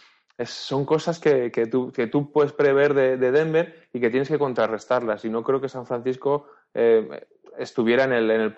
[0.43, 5.27] Son cosas que, tú, puedes prever de, de Denver y que tienes que contrarrestarlas.
[5.27, 7.27] Y no creo que San Francisco eh,
[7.59, 8.55] estuviera, en el,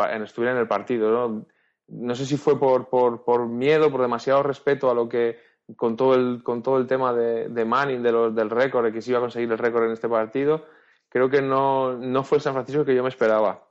[0.68, 1.44] partido.
[1.88, 2.14] ¿no?
[2.14, 5.36] sé si fue por, miedo, por demasiado respeto a lo que
[5.74, 9.86] con todo el, tema de, Manning, del récord, que se iba a conseguir el récord
[9.86, 10.64] en este partido,
[11.08, 13.64] creo que no, no fue San Francisco que yo me esperaba.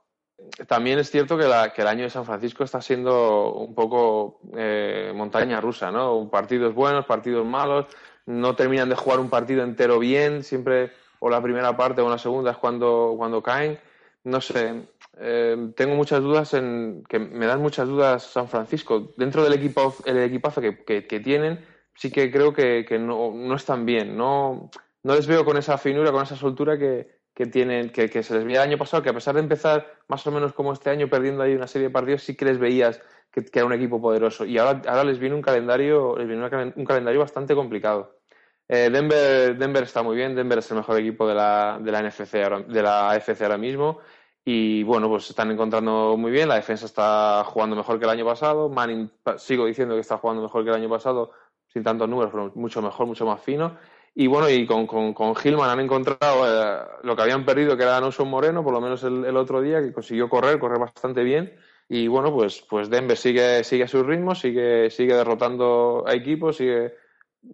[0.68, 4.40] También es cierto que, la- que el año de San Francisco está siendo un poco
[4.56, 6.28] eh, montaña rusa, ¿no?
[6.30, 7.86] Partidos buenos, partidos malos,
[8.26, 12.18] no terminan de jugar un partido entero bien, siempre o la primera parte o la
[12.18, 13.78] segunda es cuando, cuando caen.
[14.24, 19.12] No sé, eh, tengo muchas dudas en que me dan muchas dudas San Francisco.
[19.16, 21.64] Dentro del equipo, el equipazo que, que- que tienen,
[21.94, 24.16] sí que creo que, que no, no están bien.
[24.16, 24.70] No,
[25.02, 28.34] no les veo con esa finura, con esa soltura que, que tienen, que, que se
[28.34, 30.90] les veía el año pasado, que a pesar de empezar más o menos como este
[30.90, 34.02] año perdiendo ahí una serie de partidos, sí que les veías que, era un equipo
[34.02, 34.44] poderoso.
[34.44, 36.42] Y ahora, ahora les viene un calendario, les viene
[36.74, 38.18] un calendario bastante complicado.
[38.66, 42.02] Eh, Denver, Denver está muy bien, Denver es el mejor equipo de la, de la
[42.02, 44.00] NFC ahora, de la AFC ahora mismo.
[44.44, 46.48] Y bueno, pues se están encontrando muy bien.
[46.48, 48.68] La defensa está jugando mejor que el año pasado.
[48.68, 51.30] Manning, sigo diciendo que está jugando mejor que el año pasado,
[51.68, 53.76] sin tantos números, pero mucho mejor, mucho más fino.
[54.14, 57.84] Y bueno, y con, con, con Hillman han encontrado eh, lo que habían perdido, que
[57.84, 61.54] era Nelson Moreno, por lo menos el, otro día, que consiguió correr, correr bastante bien.
[61.88, 66.56] Y bueno, pues, pues Denver sigue, sigue a su ritmo, sigue, sigue derrotando a equipos,
[66.56, 66.94] sigue,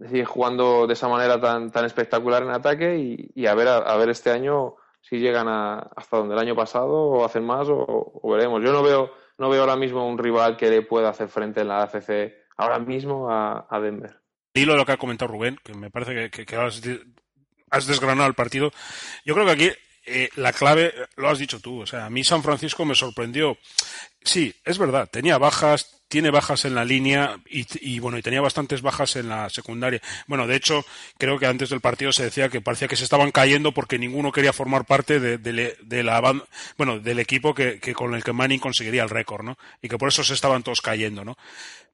[0.09, 2.97] sigue jugando de esa manera tan, tan espectacular en ataque
[3.35, 6.93] y, a ver a, ver este año si llegan a, hasta donde el año pasado
[6.93, 8.63] o hacen más o, veremos.
[8.65, 11.69] Yo no veo, no veo ahora mismo un rival que le pueda hacer frente en
[11.69, 14.24] la AFC ahora mismo a Denver.
[14.55, 17.03] Hilo de lo que ha comentado Rubén, que me parece que, que- has, de-
[17.71, 18.73] has desgranado el partido.
[19.25, 19.71] Yo creo que aquí
[20.07, 23.59] eh, la clave, lo has dicho tú, o sea, a mí San Francisco me sorprendió.
[24.23, 28.41] Sí, es verdad, tenía bajas, tiene bajas en la línea y, y, bueno, y tenía
[28.41, 30.01] bastantes bajas en la secundaria.
[30.27, 30.85] Bueno, de hecho,
[31.19, 34.31] creo que antes del partido se decía que parecía que se estaban cayendo porque ninguno
[34.33, 36.21] quería formar parte de, de, de la
[36.79, 39.59] bueno, del equipo que, que, con el que Manning conseguiría el récord, ¿no?
[39.83, 41.37] Y que por eso se estaban todos cayendo, ¿no?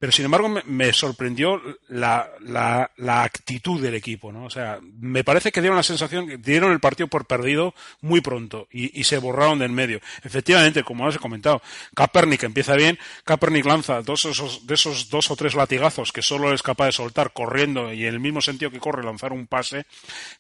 [0.01, 4.47] Pero sin embargo me, sorprendió la, la, la, actitud del equipo, ¿no?
[4.47, 8.23] O sea, me parece que dieron la sensación que dieron el partido por perdido muy
[8.23, 10.01] pronto y, y se borraron del medio.
[10.25, 11.61] Efectivamente, como he comentado,
[11.95, 16.55] Kaepernick empieza bien, Kaepernick lanza dos esos, de esos dos o tres latigazos que solo
[16.55, 19.85] es capaz de soltar corriendo y en el mismo sentido que corre lanzar un pase,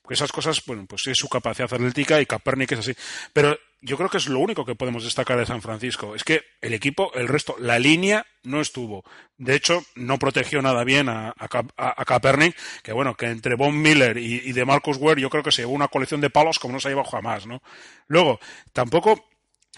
[0.00, 2.94] porque esas cosas, bueno, pues sí es su capacidad atlética y Kaepernick es así.
[3.34, 6.14] Pero yo creo que es lo único que podemos destacar de San Francisco.
[6.14, 9.05] Es que el equipo, el resto, la línea no estuvo.
[9.39, 13.81] De hecho, no protegió nada bien a, a, a Kaepernick, que bueno, que entre Von
[13.81, 16.59] Miller y, y, de Marcus Ware yo creo que se llevó una colección de palos
[16.59, 17.62] como no se ha llevado jamás, ¿no?
[18.07, 18.39] Luego,
[18.72, 19.24] tampoco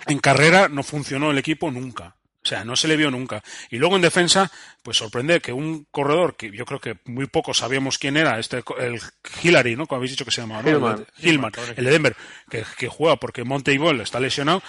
[0.06, 2.16] en carrera no funcionó el equipo nunca.
[2.44, 3.42] O sea, no se le vio nunca.
[3.70, 4.50] Y luego en defensa,
[4.82, 8.64] pues sorprende que un corredor que yo creo que muy pocos sabíamos quién era, este
[8.80, 9.00] el
[9.42, 9.86] Hillary, ¿no?
[9.86, 12.16] Como habéis dicho que se llamaba, Hillman, Hillman, el de Denver,
[12.50, 14.62] que, que juega porque Monte Ball está lesionado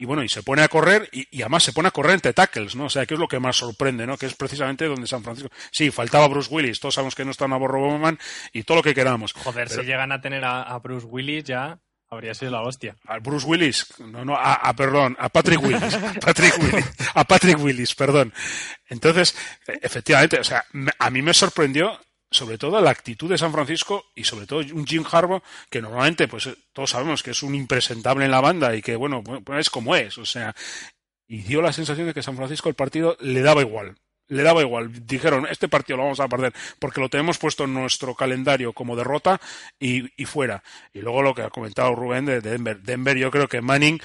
[0.00, 2.32] y bueno, y se pone a correr y, y, además se pone a correr entre
[2.32, 2.86] tackles, ¿no?
[2.86, 4.16] O sea, que es lo que más sorprende, ¿no?
[4.16, 5.50] Que es precisamente donde San Francisco.
[5.70, 8.18] Sí, faltaba Bruce Willis, todos sabemos que no está Navarro Bowman
[8.54, 9.34] y todo lo que queramos.
[9.34, 9.82] Joder, pero...
[9.82, 11.78] si llegan a tener a, a Bruce Willis ya.
[12.10, 12.96] Habría sido la hostia.
[13.06, 17.58] A Bruce Willis, no, no, a, a perdón, a Patrick Willis, Patrick Willis, a Patrick
[17.60, 18.32] Willis, perdón.
[18.88, 19.36] Entonces,
[19.66, 20.64] efectivamente, o sea,
[20.98, 22.00] a mí me sorprendió
[22.30, 26.28] sobre todo la actitud de San Francisco y sobre todo un Jim Harbaugh que normalmente
[26.28, 29.70] pues todos sabemos que es un impresentable en la banda y que bueno pues es
[29.70, 30.54] como es o sea
[31.26, 33.96] y dio la sensación de que San Francisco el partido le daba igual
[34.30, 35.06] le daba igual.
[35.06, 38.96] Dijeron, este partido lo vamos a perder porque lo tenemos puesto en nuestro calendario como
[38.96, 39.40] derrota
[39.78, 40.62] y, y fuera.
[40.94, 42.80] Y luego lo que ha comentado Rubén de Denver.
[42.80, 44.00] Denver, yo creo que Manning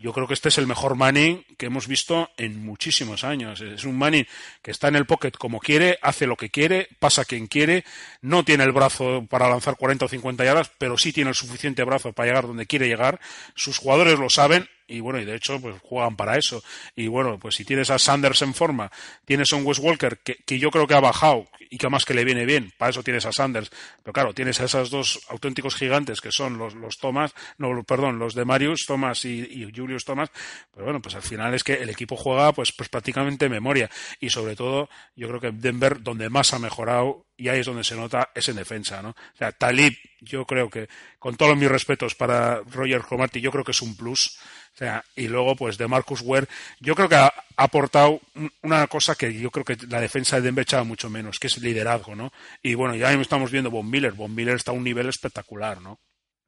[0.00, 3.60] yo creo que este es el mejor Manning que hemos visto en muchísimos años.
[3.60, 4.26] Es un Manning
[4.62, 7.84] que está en el pocket como quiere, hace lo que quiere, pasa quien quiere,
[8.22, 11.84] no tiene el brazo para lanzar 40 o 50 yardas, pero sí tiene el suficiente
[11.84, 13.20] brazo para llegar donde quiere llegar.
[13.54, 16.62] Sus jugadores lo saben y bueno, y de hecho, pues juegan para eso.
[16.96, 18.90] Y bueno, pues si tienes a Sanders en forma,
[19.24, 22.04] tienes a un Wes Walker que, que, yo creo que ha bajado y que además
[22.04, 23.70] que le viene bien, para eso tienes a Sanders.
[24.02, 28.18] Pero claro, tienes a esos dos auténticos gigantes que son los, los Thomas, no, perdón,
[28.18, 30.30] los de Marius Thomas y, y Julius Thomas.
[30.72, 33.88] Pero bueno, pues al final es que el equipo juega pues, pues prácticamente en memoria.
[34.18, 37.84] Y sobre todo, yo creo que Denver, donde más ha mejorado y ahí es donde
[37.84, 39.10] se nota, es en defensa, ¿no?
[39.10, 43.64] O sea, Talib, yo creo que, con todos mis respetos para Roger Cromarty, yo creo
[43.64, 44.38] que es un plus.
[44.74, 46.46] O sea, y luego, pues, de Marcus Ware,
[46.80, 48.20] yo creo que ha, aportado
[48.62, 51.58] una cosa que yo creo que la defensa de Denver echaba mucho menos, que es
[51.58, 52.32] liderazgo, ¿no?
[52.62, 54.12] Y bueno, ya estamos viendo Von Miller.
[54.12, 55.98] Von Miller está a un nivel espectacular, ¿no?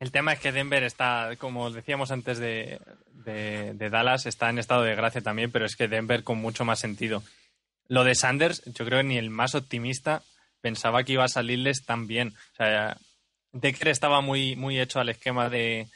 [0.00, 2.80] El tema es que Denver está, como decíamos antes de,
[3.12, 6.64] de, de Dallas, está en estado de gracia también, pero es que Denver con mucho
[6.64, 7.22] más sentido.
[7.88, 10.22] Lo de Sanders, yo creo que ni el más optimista
[10.62, 12.28] pensaba que iba a salirles tan bien.
[12.28, 12.96] O sea,
[13.52, 15.88] Decker estaba muy, muy hecho al esquema de,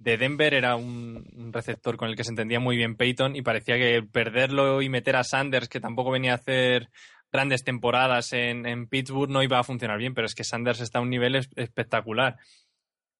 [0.00, 3.76] de Denver, era un, receptor con el que se entendía muy bien Peyton y parecía
[3.76, 6.88] que perderlo y meter a Sanders, que tampoco venía a hacer
[7.30, 10.98] grandes temporadas en, en Pittsburgh, no iba a funcionar bien, pero es que Sanders está
[10.98, 12.38] a un nivel es, espectacular.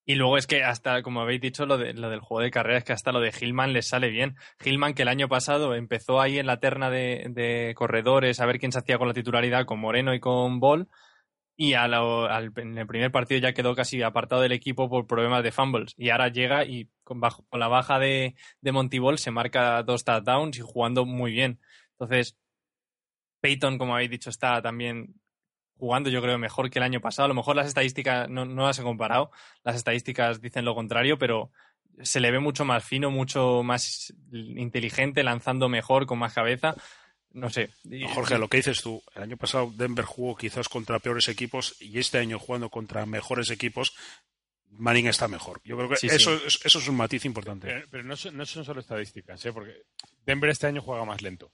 [0.07, 2.79] Y luego es que hasta, como habéis dicho, lo, de, lo del juego de carrera
[2.79, 4.37] es que hasta lo de Hillman les sale bien.
[4.65, 8.59] Hillman, que el año pasado empezó ahí en la terna de, de corredores a ver
[8.59, 10.89] quién se hacía con la titularidad con Moreno y con Ball,
[11.61, 15.07] y a lo, al, en el primer partido ya quedó casi apartado del equipo por
[15.07, 15.93] problemas de fumbles.
[15.99, 20.03] Y ahora llega y con, bajo, con la baja de, de Montiball se marca dos
[20.03, 21.61] touchdowns y jugando muy bien.
[21.99, 22.39] Entonces,
[23.43, 25.21] Peyton, como habéis dicho, está también
[25.77, 27.27] jugando, yo creo, mejor que el año pasado.
[27.27, 29.31] A lo mejor las estadísticas no, no las he comparado,
[29.63, 31.51] las estadísticas dicen lo contrario, pero
[32.01, 36.75] se le ve mucho más fino, mucho más inteligente, lanzando mejor, con más cabeza.
[37.33, 37.71] No sé.
[38.13, 41.99] Jorge, lo que dices tú, el año pasado Denver jugó quizás contra peores equipos y
[41.99, 43.95] este año jugando contra mejores equipos,
[44.71, 45.61] Manning está mejor.
[45.65, 46.59] Yo creo que sí, eso, sí.
[46.65, 47.67] Eso es un matiz importante.
[47.67, 49.53] Pero, pero no, no, son solo estadísticas, ¿eh?
[49.53, 49.83] porque
[50.25, 51.53] Denver este año juega más lento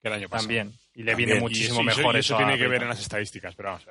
[0.00, 0.48] que el año pasado.
[0.48, 0.72] También.
[0.94, 2.34] Y le viene muchísimo y eso, mejor y eso.
[2.34, 3.54] eso tiene que ver en las estadísticas.
[3.54, 3.86] Pero vamos,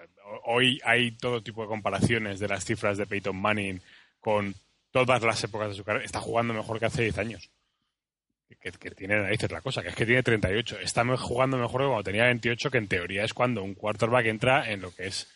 [0.46, 3.82] hoy hay todo tipo de comparaciones de las cifras de Peyton Manning
[4.20, 4.54] con
[4.92, 6.06] todas las épocas de su carrera.
[6.06, 7.50] Está jugando mejor que hace 10 años.
[8.60, 10.80] Que, que tiene narices la cosa, que es que tiene 38.
[10.80, 14.72] Está jugando mejor que cuando tenía 28, que en teoría es cuando un quarterback entra
[14.72, 15.28] en lo que es,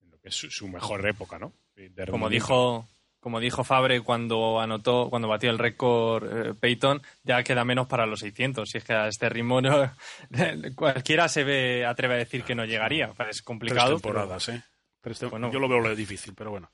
[0.00, 1.52] en lo que es su, su mejor época, ¿no?
[2.10, 2.88] Como dijo,
[3.20, 8.06] como dijo Fabre cuando anotó, cuando batió el récord eh, Peyton, ya queda menos para
[8.06, 8.68] los 600.
[8.68, 9.92] Si es que a este ritmo no,
[10.76, 13.12] cualquiera se ve, atreve a decir que no llegaría.
[13.30, 13.90] Es complicado.
[13.90, 14.62] Tres temporadas, pero, ¿eh?
[15.00, 16.70] Tres tem bueno, yo lo veo difícil, pero bueno.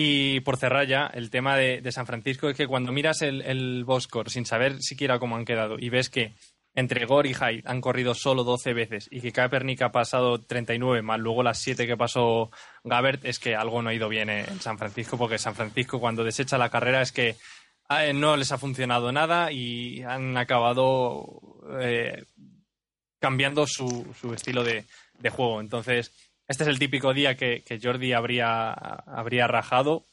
[0.00, 3.82] Y por cerrar ya, el tema de, San Francisco es que cuando miras el, el
[3.84, 6.36] Boscor sin saber siquiera cómo han quedado y ves que
[6.76, 11.02] entre Gore y Hyde han corrido solo 12 veces y que Kaepernick ha pasado 39
[11.02, 12.52] más luego las 7 que pasó
[12.84, 16.22] Gabbert, es que algo no ha ido bien en San Francisco, porque San Francisco cuando
[16.22, 17.34] desecha la carrera es que
[17.90, 21.40] eh, no les ha funcionado nada y han acabado
[21.80, 22.22] eh,
[23.18, 24.84] cambiando su, su estilo de
[25.28, 25.60] juego.
[25.60, 26.12] Entonces,
[26.48, 30.04] este es el típico día que, Jordi habría, habría rajado,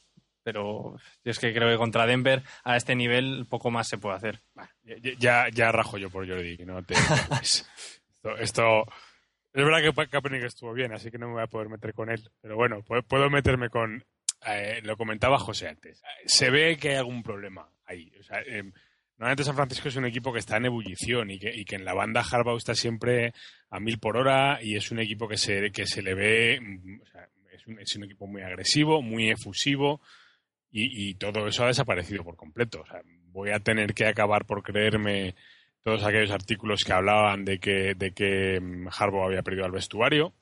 [0.42, 4.16] pero yo es que creo que contra Denver a este nivel poco más se puede
[4.16, 4.40] hacer.
[5.18, 8.86] Ya, ya, rajo yo por Jordi, no te esto, esto-
[9.52, 12.10] es verdad que Kaepernick estuvo bien, así que no me voy a poder meter con
[12.10, 12.30] él.
[12.42, 14.04] Pero bueno, puedo, meterme con.
[14.46, 16.02] eh, lo comentaba José antes.
[16.26, 18.12] Se ve que hay algún problema ahí.
[18.20, 18.70] O sea, eh,
[19.18, 21.84] normalmente San Francisco es un equipo que está en ebullición y que, y que en
[21.84, 23.32] la banda Harbaugh está siempre
[23.70, 26.60] a mil por hora y es un equipo que se, que se le ve.
[26.60, 27.00] mm,
[27.80, 30.00] es, un, equipo muy agresivo, muy efusivo
[30.70, 32.82] y, y todo eso ha desaparecido por completo.
[32.82, 33.00] O sea,
[33.36, 35.34] voy a tener que acabar por creerme
[35.86, 40.34] todos aquellos artículos que hablaban de que, de que mm, Harbaugh había perdido al vestuario,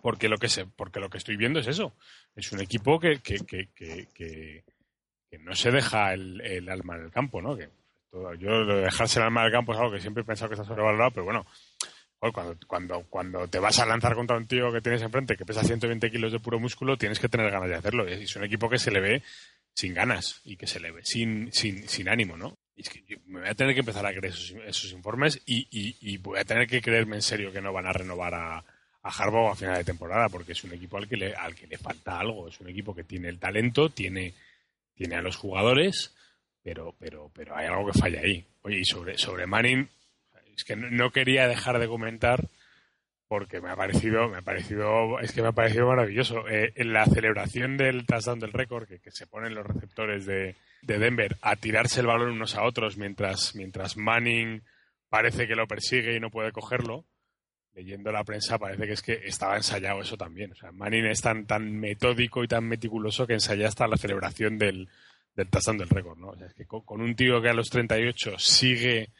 [0.00, 1.94] porque lo que se, porque lo que estoy viendo es eso.
[2.34, 4.64] Es un equipo que, que, que,
[5.30, 7.56] que- no se deja el, alma en el campo, ¿no?
[7.56, 7.68] Que
[8.10, 10.54] todo- yo dejarse el alma en el campo es algo que siempre he pensado que
[10.54, 11.46] está sobrevalorado, pero bueno,
[12.18, 16.10] cuando, cuando, te vas a lanzar contra un tío que tienes enfrente que pesa 120
[16.10, 18.06] kilos de puro músculo, tienes que tener ganas de hacerlo.
[18.08, 19.22] Es un equipo que se le ve
[19.72, 22.56] sin ganas y que se le ve sin, sin, sin ánimo, ¿no?
[22.74, 25.40] Y es que yo me voy a tener que empezar a creer esos, esos informes
[25.46, 28.34] y, y, y voy a tener que creerme en serio que no van a renovar
[28.34, 28.64] a, a
[29.02, 32.18] a final de temporada, porque es un equipo al que le, al que le falta
[32.18, 32.48] algo.
[32.48, 34.34] Es un equipo que tiene el talento, tiene,
[34.98, 36.14] tiene a los jugadores,
[36.62, 38.44] pero, pero, pero hay algo que falla ahí.
[38.62, 39.88] Oye, y sobre, sobre Manning,
[40.54, 42.48] es que no, quería dejar de comentar
[43.28, 46.48] porque me ha parecido, me ha parecido, es que me ha parecido maravilloso.
[46.48, 50.56] Eh, en la celebración del touchdown del récord, que, que se ponen los receptores de,
[50.82, 54.62] de Denver a tirarse el balón unos a otros mientras, mientras Manning
[55.08, 57.04] parece que lo persigue y no puede cogerlo,
[57.78, 60.50] leyendo la prensa parece que es que estaba ensayado eso también.
[60.50, 64.58] O sea, Manning es tan, tan metódico y tan meticuloso que ensaya hasta la celebración
[64.58, 64.88] del,
[65.36, 66.30] del touchdown del récord, ¿no?
[66.30, 69.10] O sea, es que con, un tío que a los 38 sigue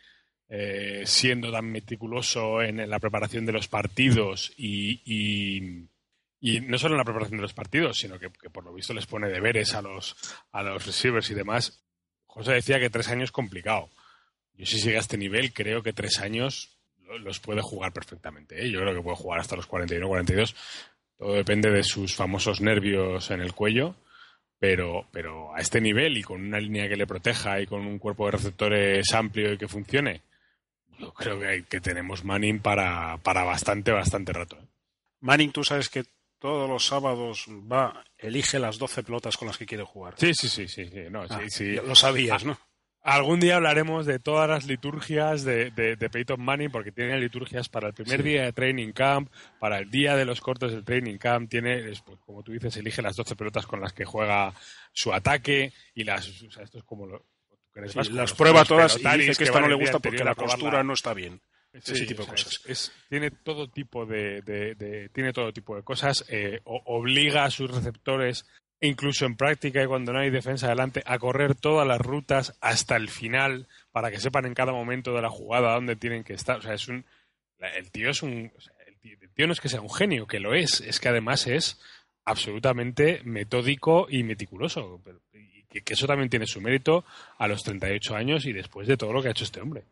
[0.49, 5.87] eh, siendo tan meticuloso en, la preparación de los partidos y,
[6.41, 8.93] y, no solo en la preparación de los partidos, sino que, que por lo visto
[8.93, 10.17] les pone deberes a los,
[10.51, 11.85] a los receivers y demás.
[12.27, 13.89] José decía que tres años complicado.
[14.55, 16.78] Yo si sigue a este nivel, creo que tres años
[17.21, 18.63] los puede jugar perfectamente.
[18.65, 18.71] ¿eh?
[18.71, 20.55] Yo creo que puede jugar hasta los 41 42.
[21.17, 23.95] Todo depende de sus famosos nervios en el cuello.
[24.61, 28.01] Pero, pero a este nivel y con una línea que le proteja y con un
[28.01, 30.23] cuerpo de receptores amplio y que funcione,
[30.99, 34.57] yo creo que, hay- que tenemos Manning para, para bastante, bastante rato.
[34.57, 34.67] ¿eh?
[35.21, 36.03] Manning, tú sabes que
[36.41, 40.15] todos los sábados va, elige las 12 pelotas con las que quiere jugar.
[40.17, 41.75] Sí, sí, sí, sí, sí, no, sí, Ah, sí.
[41.77, 42.59] Lo sabías, ¿no?
[43.09, 47.69] Algún día hablaremos de todas las liturgias de, de, de Peyton Manning, porque tiene liturgias
[47.69, 51.17] para el primer día de training camp, para el día de los cortes del training
[51.19, 54.53] camp, tiene, es, pues, como tú dices, elige las 12 pelotas con las que juega
[54.93, 57.25] su ataque y las, o sea, esto es como lo,
[57.87, 60.35] Sí, más las prueba todas y dice que que esta no le gusta porque la
[60.35, 61.41] costura no está bien.
[61.73, 62.61] Ese tipo de cosas.
[62.65, 66.25] es- es- tiene todo tipo de, de- de- tiene todo tipo de cosas.
[66.29, 68.47] eh, o- obliga a sus receptores,
[68.81, 72.97] incluso en práctica y cuando no hay defensa adelante, a correr todas las rutas hasta
[72.97, 76.59] el final para que sepan en cada momento de la jugada dónde tienen que estar.
[76.59, 77.05] O sea, es un,
[77.59, 78.53] el tío es un,
[78.87, 81.81] el tío, no es que sea un genio, que lo es, es que además es
[82.25, 85.01] absolutamente metódico y meticuloso.
[85.33, 87.05] Y que, que eso también tiene su mérito
[87.39, 89.85] a los 38 años y después de todo lo que ha hecho este hombre.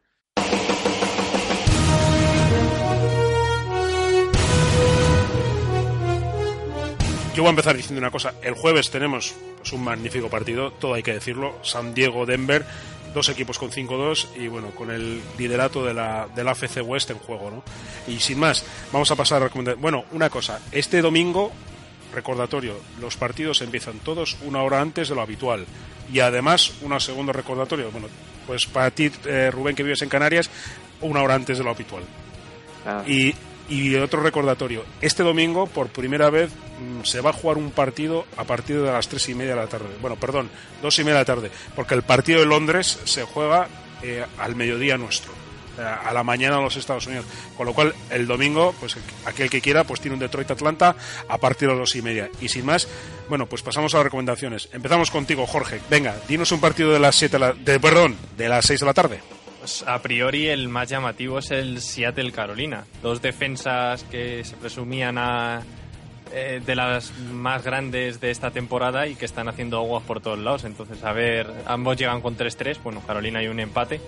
[7.36, 8.32] Yo voy a empezar diciendo una cosa.
[8.40, 11.58] El jueves tenemos pues, un magnífico partido, todo hay que decirlo.
[11.62, 12.64] San Diego-Denver,
[13.12, 17.10] dos equipos con 5-2 y bueno, con el liderato de la, de la AFC West
[17.10, 17.62] en juego, ¿no?
[18.10, 19.76] Y sin más, vamos a pasar a recomendar.
[19.76, 20.60] Bueno, una cosa.
[20.72, 21.52] Este domingo,
[22.14, 25.66] recordatorio, los partidos empiezan todos una hora antes de lo habitual.
[26.10, 27.90] Y además, un segundo recordatorio.
[27.90, 28.08] Bueno,
[28.46, 30.48] pues para ti, eh, Rubén, que vives en Canarias,
[31.02, 32.04] una hora antes de lo habitual.
[32.86, 33.34] Ah, Y,
[33.68, 38.24] y otro recordatorio, este domingo por primera vez mm, se va a jugar un partido
[38.36, 39.88] a partir de las tres y media de la tarde.
[40.00, 40.48] Bueno, perdón,
[40.82, 43.68] dos y media de la tarde, porque el partido de Londres se juega
[44.02, 45.32] eh, al mediodía nuestro,
[45.74, 47.24] sea, a la mañana de los Estados Unidos.
[47.56, 50.94] Con lo cual, el domingo, pues aquel que quiera, pues tiene un Detroit Atlanta
[51.28, 52.30] a partir de las dos y media.
[52.40, 52.86] Y sin más,
[53.28, 54.68] bueno, pues pasamos a las recomendaciones.
[54.72, 55.80] Empezamos contigo, Jorge.
[55.90, 58.86] Venga, dinos un partido de las siete, de la- de, perdón, de las seis de
[58.86, 59.20] la tarde.
[59.66, 62.84] Pues a priori el más llamativo es el Seattle Carolina.
[63.02, 65.60] Dos defensas que se presumían a,
[66.32, 70.38] eh, de las más grandes de esta temporada y que están haciendo aguas por todos
[70.38, 70.62] lados.
[70.62, 72.80] Entonces, a ver, ambos llegan con 3-3.
[72.80, 74.00] Bueno, Carolina hay un empate.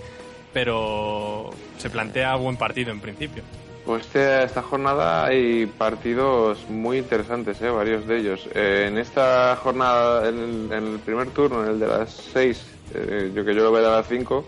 [0.53, 3.43] pero se plantea buen partido en principio.
[3.85, 7.69] Pues este- esta jornada hay partidos muy interesantes, ¿eh?
[7.69, 8.47] varios de ellos.
[8.55, 12.65] Eh, en esta jornada, en el, primer turno, en el de las 6,
[13.35, 14.45] yo que yo lo veo de las 5,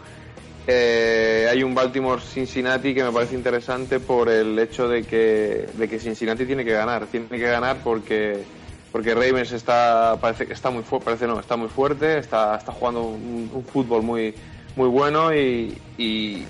[0.68, 6.00] eh, hay un Baltimore-Cincinnati que me parece interesante por el hecho de que, de que
[6.00, 7.08] Cincinnati tiene que ganar.
[7.08, 8.44] Tiene que ganar porque,
[8.92, 13.04] porque Ravens está, parece que está muy, parece no, está muy fuerte, está, está jugando
[13.04, 14.36] un, fútbol muy,
[14.76, 16.46] muy bueno y, y,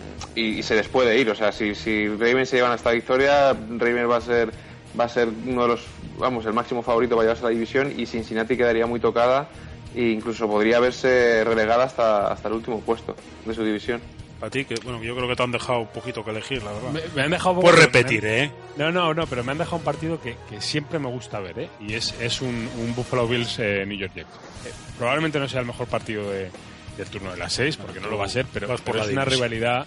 [0.63, 1.29] se les puede ir.
[1.29, 4.51] O sea, si, si Ravens se llevan esta victoria, Ravens va a ser
[4.99, 5.85] va a ser uno de los,
[6.17, 9.47] vamos, el máximo favorito para llevarse a la división y Cincinnati quedaría muy tocada
[9.95, 13.15] e incluso podría verse relegada hasta, hasta el último puesto
[13.45, 14.01] de su división.
[14.41, 16.71] A ti, que bueno, yo creo que te han dejado un poquito que elegir, la
[16.71, 16.89] verdad.
[16.91, 18.51] Me, me han dejado Puedes repetir, me ¿eh?
[18.75, 21.59] No, no, no, pero me han dejado un partido que, que siempre me gusta ver,
[21.59, 21.69] ¿eh?
[21.79, 24.29] Y es, es un, un Buffalo Bills eh, New York Jets.
[24.65, 26.49] Eh, probablemente no sea el mejor partido de-
[26.97, 29.25] del turno de las seis, porque no lo va a ser, pero, por es una
[29.25, 29.85] rivalidad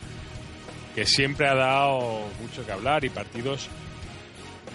[0.94, 3.68] que siempre ha dado mucho que hablar y partidos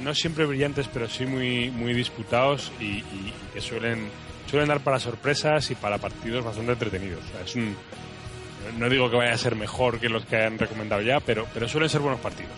[0.04, 4.10] no siempre brillantes, pero sí muy, muy disputados y- y que suelen,
[4.50, 7.24] suelen dar para sorpresas y para partidos bastante entretenidos.
[7.24, 7.76] O sea, es un,
[8.78, 11.68] no digo que vaya a ser mejor que los que han recomendado ya, pero, pero
[11.68, 12.52] suelen ser buenos partidos.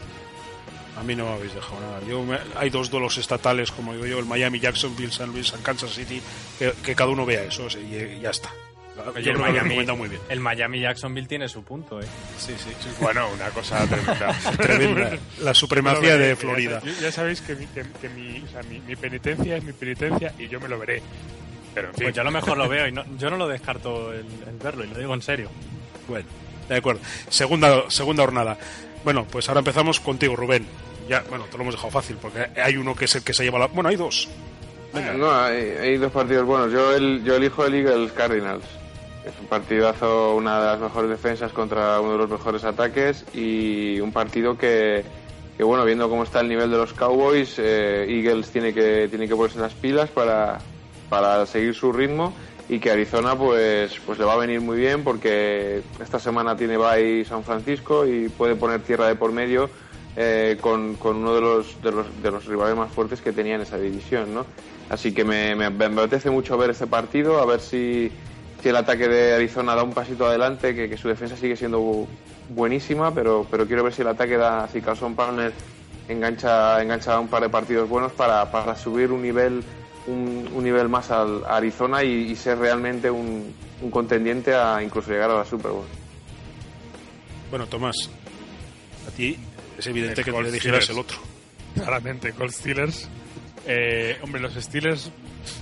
[0.97, 1.99] A mí no me habéis dejado nada.
[2.07, 5.61] Yo me- hay dos duelos estatales, como digo yo, el Miami, Jacksonville, San Luis, San
[5.61, 6.21] Kansas City,
[6.59, 8.49] que, que cada uno vea eso y, y ya está.
[9.23, 10.21] Yo el Miami, recomendado muy bien.
[10.29, 12.05] el Miami Jacksonville tiene su punto, ¿eh?
[12.37, 12.89] Sí, sí, sí.
[12.99, 14.37] Bueno, una cosa tremenda.
[14.57, 15.17] Tremenda.
[15.41, 16.81] La supremacía de Florida.
[16.85, 19.73] Ya, ya sabéis que, mi, que, que mi, o sea, mi, mi penitencia es mi
[19.73, 21.01] penitencia y yo me lo veré.
[21.73, 23.47] Pero en fin, Pues yo a lo mejor lo veo y no, yo no lo
[23.47, 25.49] descarto el, el verlo, y lo digo en serio.
[26.07, 26.25] Bueno,
[26.67, 27.01] de acuerdo.
[27.29, 28.57] Segunda, segunda jornada.
[29.03, 30.65] Bueno, pues ahora empezamos contigo, Rubén.
[31.07, 33.43] Ya, bueno, te lo hemos dejado fácil, porque hay uno que es el que se
[33.43, 33.67] lleva la...
[33.67, 34.29] Bueno, hay dos.
[34.93, 35.13] Venga.
[35.13, 36.71] No, hay, hay dos partidos buenos.
[36.71, 38.63] Yo, el, yo elijo el Eagles Cardinals.
[39.25, 43.99] Es un partidazo, una de las mejores defensas contra uno de los mejores ataques y
[43.99, 45.03] un partido que,
[45.57, 49.27] que bueno, viendo cómo está el nivel de los Cowboys, eh, Eagles tiene que, tiene
[49.27, 50.57] que ponerse las pilas para,
[51.11, 52.33] para seguir su ritmo
[52.69, 56.77] y que Arizona pues, pues le va a venir muy bien porque esta semana tiene
[56.77, 59.69] bye San Francisco y puede poner tierra de por medio
[60.15, 63.55] eh, con, con uno de los, de, los, de los rivales más fuertes que tenía
[63.55, 64.45] en esa división, ¿no?
[64.89, 68.09] Así que me, me, me mucho ver este partido, a ver si,
[68.63, 71.81] si el ataque de Arizona da un pasito adelante, que, que su defensa sigue siendo
[71.81, 72.07] bu-
[72.55, 75.51] buenísima, pero, pero quiero ver si el ataque da, si Carson Palmer
[76.07, 79.61] engancha, engancha un par de partidos buenos para, para subir un nivel
[80.07, 84.81] un, un nivel más al, a Arizona y, y ser realmente un, un contendiente a
[84.83, 85.85] incluso llegar a la Super Bowl.
[87.49, 88.09] Bueno, Tomás,
[89.07, 89.37] a ti
[89.77, 90.89] es evidente El que le dijeras Steelers.
[90.89, 91.17] el otro.
[91.75, 93.09] claramente, Colts Steelers.
[93.67, 95.11] Eh, hombre, los Steelers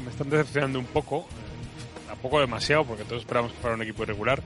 [0.04, 1.22] me están decepcionando un poco.
[1.22, 4.42] eh, Tampoco demasiado, porque todos esperamos que fuera un equipo irregular,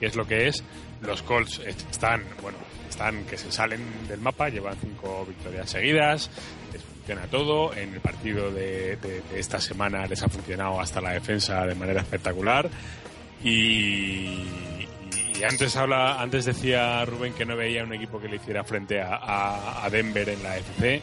[0.00, 0.62] que es lo que es.
[1.02, 6.30] Los Colts están, bueno, están que se salen del mapa, llevan cinco victorias seguidas,
[7.08, 7.72] funciona todo.
[7.74, 11.74] En el partido de, de- de esta semana les ha funcionado hasta la defensa de
[11.74, 12.68] manera espectacular.
[13.42, 14.42] Y,
[15.34, 19.00] y antes habla, antes decía Rubén que no veía un equipo que le hiciera frente
[19.00, 21.00] a, a- a Denver en la FC.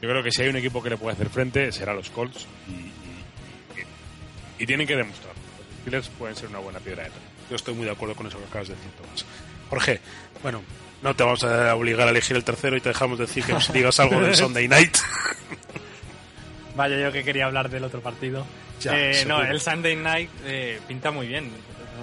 [0.00, 2.46] Yo creo que si hay un equipo que le puede hacer frente será los Colts
[2.68, 5.40] y, y- y- tienen que demostrarlo.
[5.58, 7.20] Los Steelers pueden ser una buena piedra de toque.
[7.50, 9.24] Yo estoy muy de acuerdo con eso que acabas de decir, Tomás.
[9.68, 10.00] Jorge,
[10.42, 10.62] bueno,
[11.02, 13.72] no te vamos a obligar a elegir el tercero y te dejamos decir que nos
[13.72, 14.96] digas algo del Sunday Night.
[16.76, 18.46] Vaya, yo que quería hablar del otro partido.
[18.80, 21.50] Ya, Eh, no, el Sunday Night eh, pinta muy bien.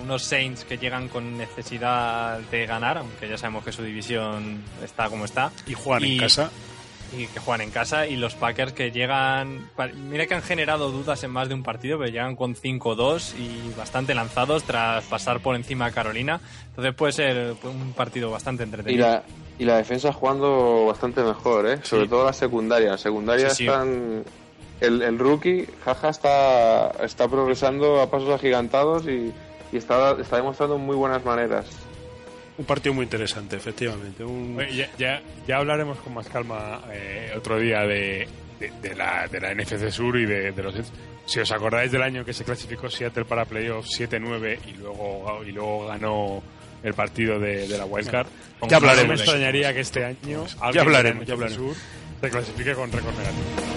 [0.04, 5.10] Unos Saints que llegan con necesidad de ganar, aunque ya sabemos que su división está
[5.10, 5.52] como está.
[5.66, 6.52] Y juegan en Y- casa.
[7.16, 8.08] Y que juegan en casa.
[8.08, 9.70] Y los Packers que llegan.
[10.10, 13.74] Mira que han generado dudas en más de un partido, pero llegan con 5-2 y
[13.78, 16.42] bastante lanzados tras pasar por encima a Carolina.
[16.70, 19.08] Entonces puede ser un partido bastante Y entretenido.
[19.08, 19.24] la,
[19.60, 21.80] y la defensa jugando bastante mejor, ¿eh?
[21.84, 22.92] sobre todo la secundaria.
[22.92, 23.66] La secundaria Sí, sí.
[23.68, 24.24] están.
[24.80, 29.34] El, el rookie, Jaja, está, está progresando a pasos agigantados y,
[29.72, 31.66] y está, está demostrando muy buenas maneras.
[32.58, 34.24] Un partido muy interesante, efectivamente.
[34.24, 34.58] Un...
[34.72, 38.28] Ya, ya, ya hablaremos con más calma eh, otro día de,
[38.60, 40.74] de, de la, de la NFC Sur y de, de los.
[41.26, 45.52] Si os acordáis del año que se clasificó Seattle para playoffs 7-9 y luego, y
[45.52, 46.42] luego ganó
[46.84, 48.28] el partido de, de la Wildcard,
[48.70, 51.76] Ya hablaremos no me extrañaría que este año Ya hablaremos, ya hablaremos.
[51.76, 51.76] Sur
[52.22, 53.77] se clasifique con récord negativo.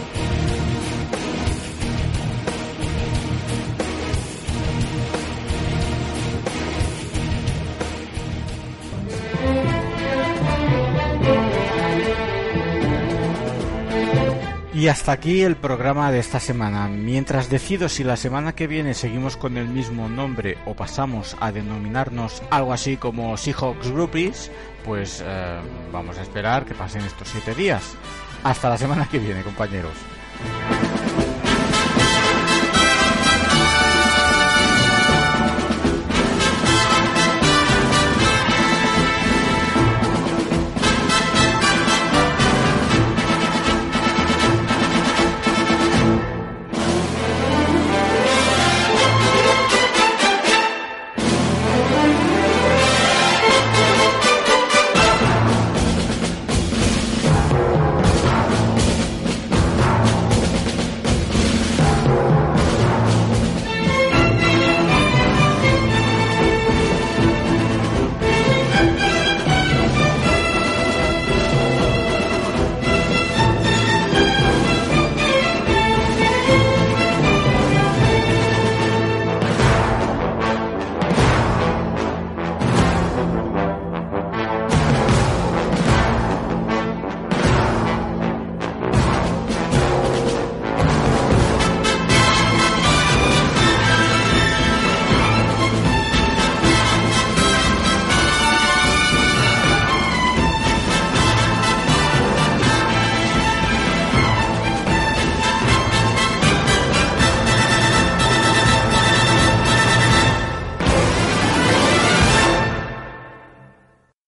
[14.81, 16.89] Y hasta aquí el programa de esta semana.
[16.89, 21.53] Mientras decido si la semana que viene seguimos con el mismo nombre o pasamos a
[21.53, 24.51] denominarnos algo así como Seahawks Groupies,
[24.83, 25.61] pues eh,
[25.93, 27.95] vamos a esperar que pasen estos siete días.
[28.43, 29.93] Hasta la semana que viene, compañeros.